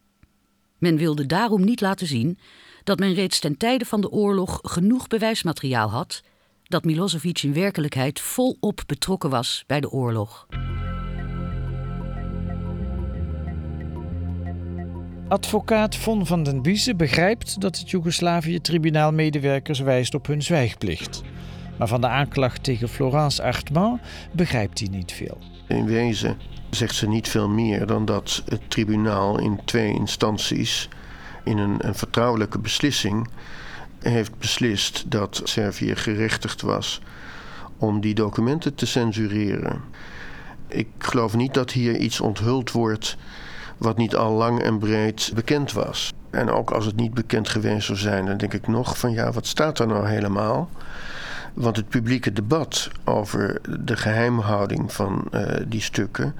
Men 0.78 0.96
wilde 0.96 1.26
daarom 1.26 1.64
niet 1.64 1.80
laten 1.80 2.06
zien 2.06 2.38
dat 2.84 2.98
men 2.98 3.14
reeds 3.14 3.38
ten 3.38 3.56
tijde 3.56 3.84
van 3.84 4.00
de 4.00 4.10
oorlog 4.10 4.60
genoeg 4.62 5.06
bewijsmateriaal 5.06 5.90
had 5.90 6.22
dat 6.64 6.84
Milosevic 6.84 7.42
in 7.42 7.54
werkelijkheid 7.54 8.20
volop 8.20 8.82
betrokken 8.86 9.30
was 9.30 9.64
bij 9.66 9.80
de 9.80 9.90
oorlog. 9.90 10.46
Advocaat 15.28 15.96
Von 15.96 16.26
van 16.26 16.42
den 16.42 16.62
Biezen 16.62 16.96
begrijpt 16.96 17.60
dat 17.60 17.78
het 17.78 17.90
Joegoslavië-tribunaal 17.90 19.12
medewerkers 19.12 19.80
wijst 19.80 20.14
op 20.14 20.26
hun 20.26 20.42
zwijgplicht. 20.42 21.22
Maar 21.78 21.88
van 21.88 22.00
de 22.00 22.08
aanklacht 22.08 22.62
tegen 22.62 22.88
Florence 22.88 23.42
Artman 23.42 24.00
begrijpt 24.32 24.78
hij 24.78 24.88
niet 24.88 25.12
veel. 25.12 25.38
In 25.68 25.84
wezen 25.84 26.36
zegt 26.70 26.94
ze 26.94 27.08
niet 27.08 27.28
veel 27.28 27.48
meer 27.48 27.86
dan 27.86 28.04
dat 28.04 28.42
het 28.48 28.70
tribunaal 28.70 29.38
in 29.38 29.60
twee 29.64 29.94
instanties 29.94 30.88
in 31.44 31.58
een, 31.58 31.86
een 31.86 31.94
vertrouwelijke 31.94 32.58
beslissing 32.58 33.28
heeft 34.10 34.38
beslist 34.38 35.04
dat 35.06 35.40
Servië 35.44 35.96
gerechtigd 35.96 36.60
was 36.60 37.00
om 37.78 38.00
die 38.00 38.14
documenten 38.14 38.74
te 38.74 38.86
censureren. 38.86 39.80
Ik 40.68 40.88
geloof 40.98 41.36
niet 41.36 41.54
dat 41.54 41.70
hier 41.70 41.96
iets 41.96 42.20
onthuld 42.20 42.70
wordt 42.70 43.16
wat 43.76 43.96
niet 43.96 44.16
al 44.16 44.32
lang 44.32 44.62
en 44.62 44.78
breed 44.78 45.30
bekend 45.34 45.72
was. 45.72 46.12
En 46.30 46.50
ook 46.50 46.70
als 46.70 46.86
het 46.86 46.96
niet 46.96 47.14
bekend 47.14 47.48
geweest 47.48 47.86
zou 47.86 47.98
zijn, 47.98 48.26
dan 48.26 48.36
denk 48.36 48.54
ik 48.54 48.66
nog 48.66 48.98
van 48.98 49.12
ja, 49.12 49.32
wat 49.32 49.46
staat 49.46 49.78
er 49.78 49.86
nou 49.86 50.08
helemaal? 50.08 50.68
Want 51.54 51.76
het 51.76 51.88
publieke 51.88 52.32
debat 52.32 52.90
over 53.04 53.60
de 53.80 53.96
geheimhouding 53.96 54.92
van 54.92 55.28
uh, 55.30 55.42
die 55.66 55.80
stukken, 55.80 56.34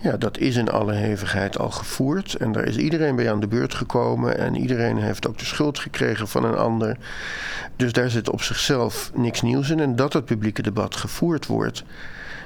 ja, 0.00 0.16
dat 0.16 0.38
is 0.38 0.56
in 0.56 0.70
alle 0.70 0.92
hevigheid 0.92 1.58
al 1.58 1.70
gevoerd. 1.70 2.34
En 2.34 2.52
daar 2.52 2.64
is 2.64 2.76
iedereen 2.76 3.16
bij 3.16 3.30
aan 3.30 3.40
de 3.40 3.46
beurt 3.46 3.74
gekomen. 3.74 4.38
En 4.38 4.56
iedereen 4.56 4.96
heeft 4.96 5.26
ook 5.26 5.38
de 5.38 5.44
schuld 5.44 5.78
gekregen 5.78 6.28
van 6.28 6.44
een 6.44 6.56
ander. 6.56 6.96
Dus 7.76 7.92
daar 7.92 8.10
zit 8.10 8.30
op 8.30 8.42
zichzelf 8.42 9.10
niks 9.14 9.42
nieuws 9.42 9.70
in. 9.70 9.80
En 9.80 9.96
dat 9.96 10.12
het 10.12 10.24
publieke 10.24 10.62
debat 10.62 10.96
gevoerd 10.96 11.46
wordt, 11.46 11.84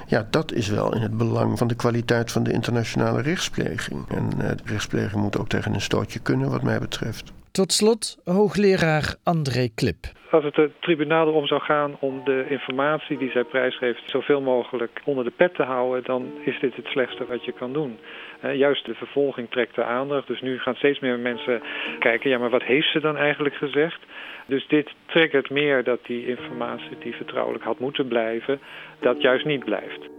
ja, 0.07 0.27
dat 0.29 0.51
is 0.51 0.67
wel 0.67 0.95
in 0.95 1.01
het 1.01 1.17
belang 1.17 1.57
van 1.57 1.67
de 1.67 1.75
kwaliteit 1.75 2.31
van 2.31 2.43
de 2.43 2.51
internationale 2.51 3.21
rechtspleging. 3.21 4.07
En 4.07 4.29
uh, 4.37 4.47
de 4.47 4.57
rechtspleging 4.65 5.21
moet 5.21 5.37
ook 5.37 5.49
tegen 5.49 5.73
een 5.73 5.81
stootje 5.81 6.19
kunnen, 6.19 6.49
wat 6.49 6.63
mij 6.63 6.79
betreft. 6.79 7.31
Tot 7.51 7.71
slot 7.71 8.17
hoogleraar 8.23 9.15
André 9.23 9.67
Klip. 9.75 10.05
Als 10.31 10.43
het 10.43 10.55
de 10.55 10.71
tribunaal 10.79 11.27
erom 11.27 11.47
zou 11.47 11.61
gaan 11.61 11.97
om 11.99 12.23
de 12.23 12.45
informatie 12.49 13.17
die 13.17 13.31
zij 13.31 13.43
prijsgeeft 13.43 14.01
zoveel 14.05 14.41
mogelijk 14.41 15.01
onder 15.05 15.23
de 15.23 15.31
pet 15.31 15.55
te 15.55 15.63
houden, 15.63 16.03
dan 16.03 16.31
is 16.45 16.59
dit 16.59 16.75
het 16.75 16.85
slechtste 16.85 17.25
wat 17.25 17.45
je 17.45 17.51
kan 17.51 17.73
doen. 17.73 17.97
Juist 18.53 18.85
de 18.85 18.93
vervolging 18.93 19.49
trekt 19.49 19.75
de 19.75 19.83
aandacht. 19.83 20.27
Dus 20.27 20.41
nu 20.41 20.59
gaan 20.59 20.75
steeds 20.75 20.99
meer 20.99 21.19
mensen 21.19 21.61
kijken, 21.99 22.29
ja 22.29 22.37
maar 22.37 22.49
wat 22.49 22.63
heeft 22.63 22.91
ze 22.91 22.99
dan 22.99 23.17
eigenlijk 23.17 23.55
gezegd? 23.55 23.99
Dus 24.45 24.67
dit 24.67 24.89
triggert 25.05 25.49
meer 25.49 25.83
dat 25.83 25.99
die 26.05 26.27
informatie 26.27 26.97
die 26.99 27.15
vertrouwelijk 27.15 27.63
had 27.63 27.79
moeten 27.79 28.07
blijven, 28.07 28.59
dat 28.99 29.21
juist 29.21 29.45
niet 29.45 29.65
blijft. 29.65 30.09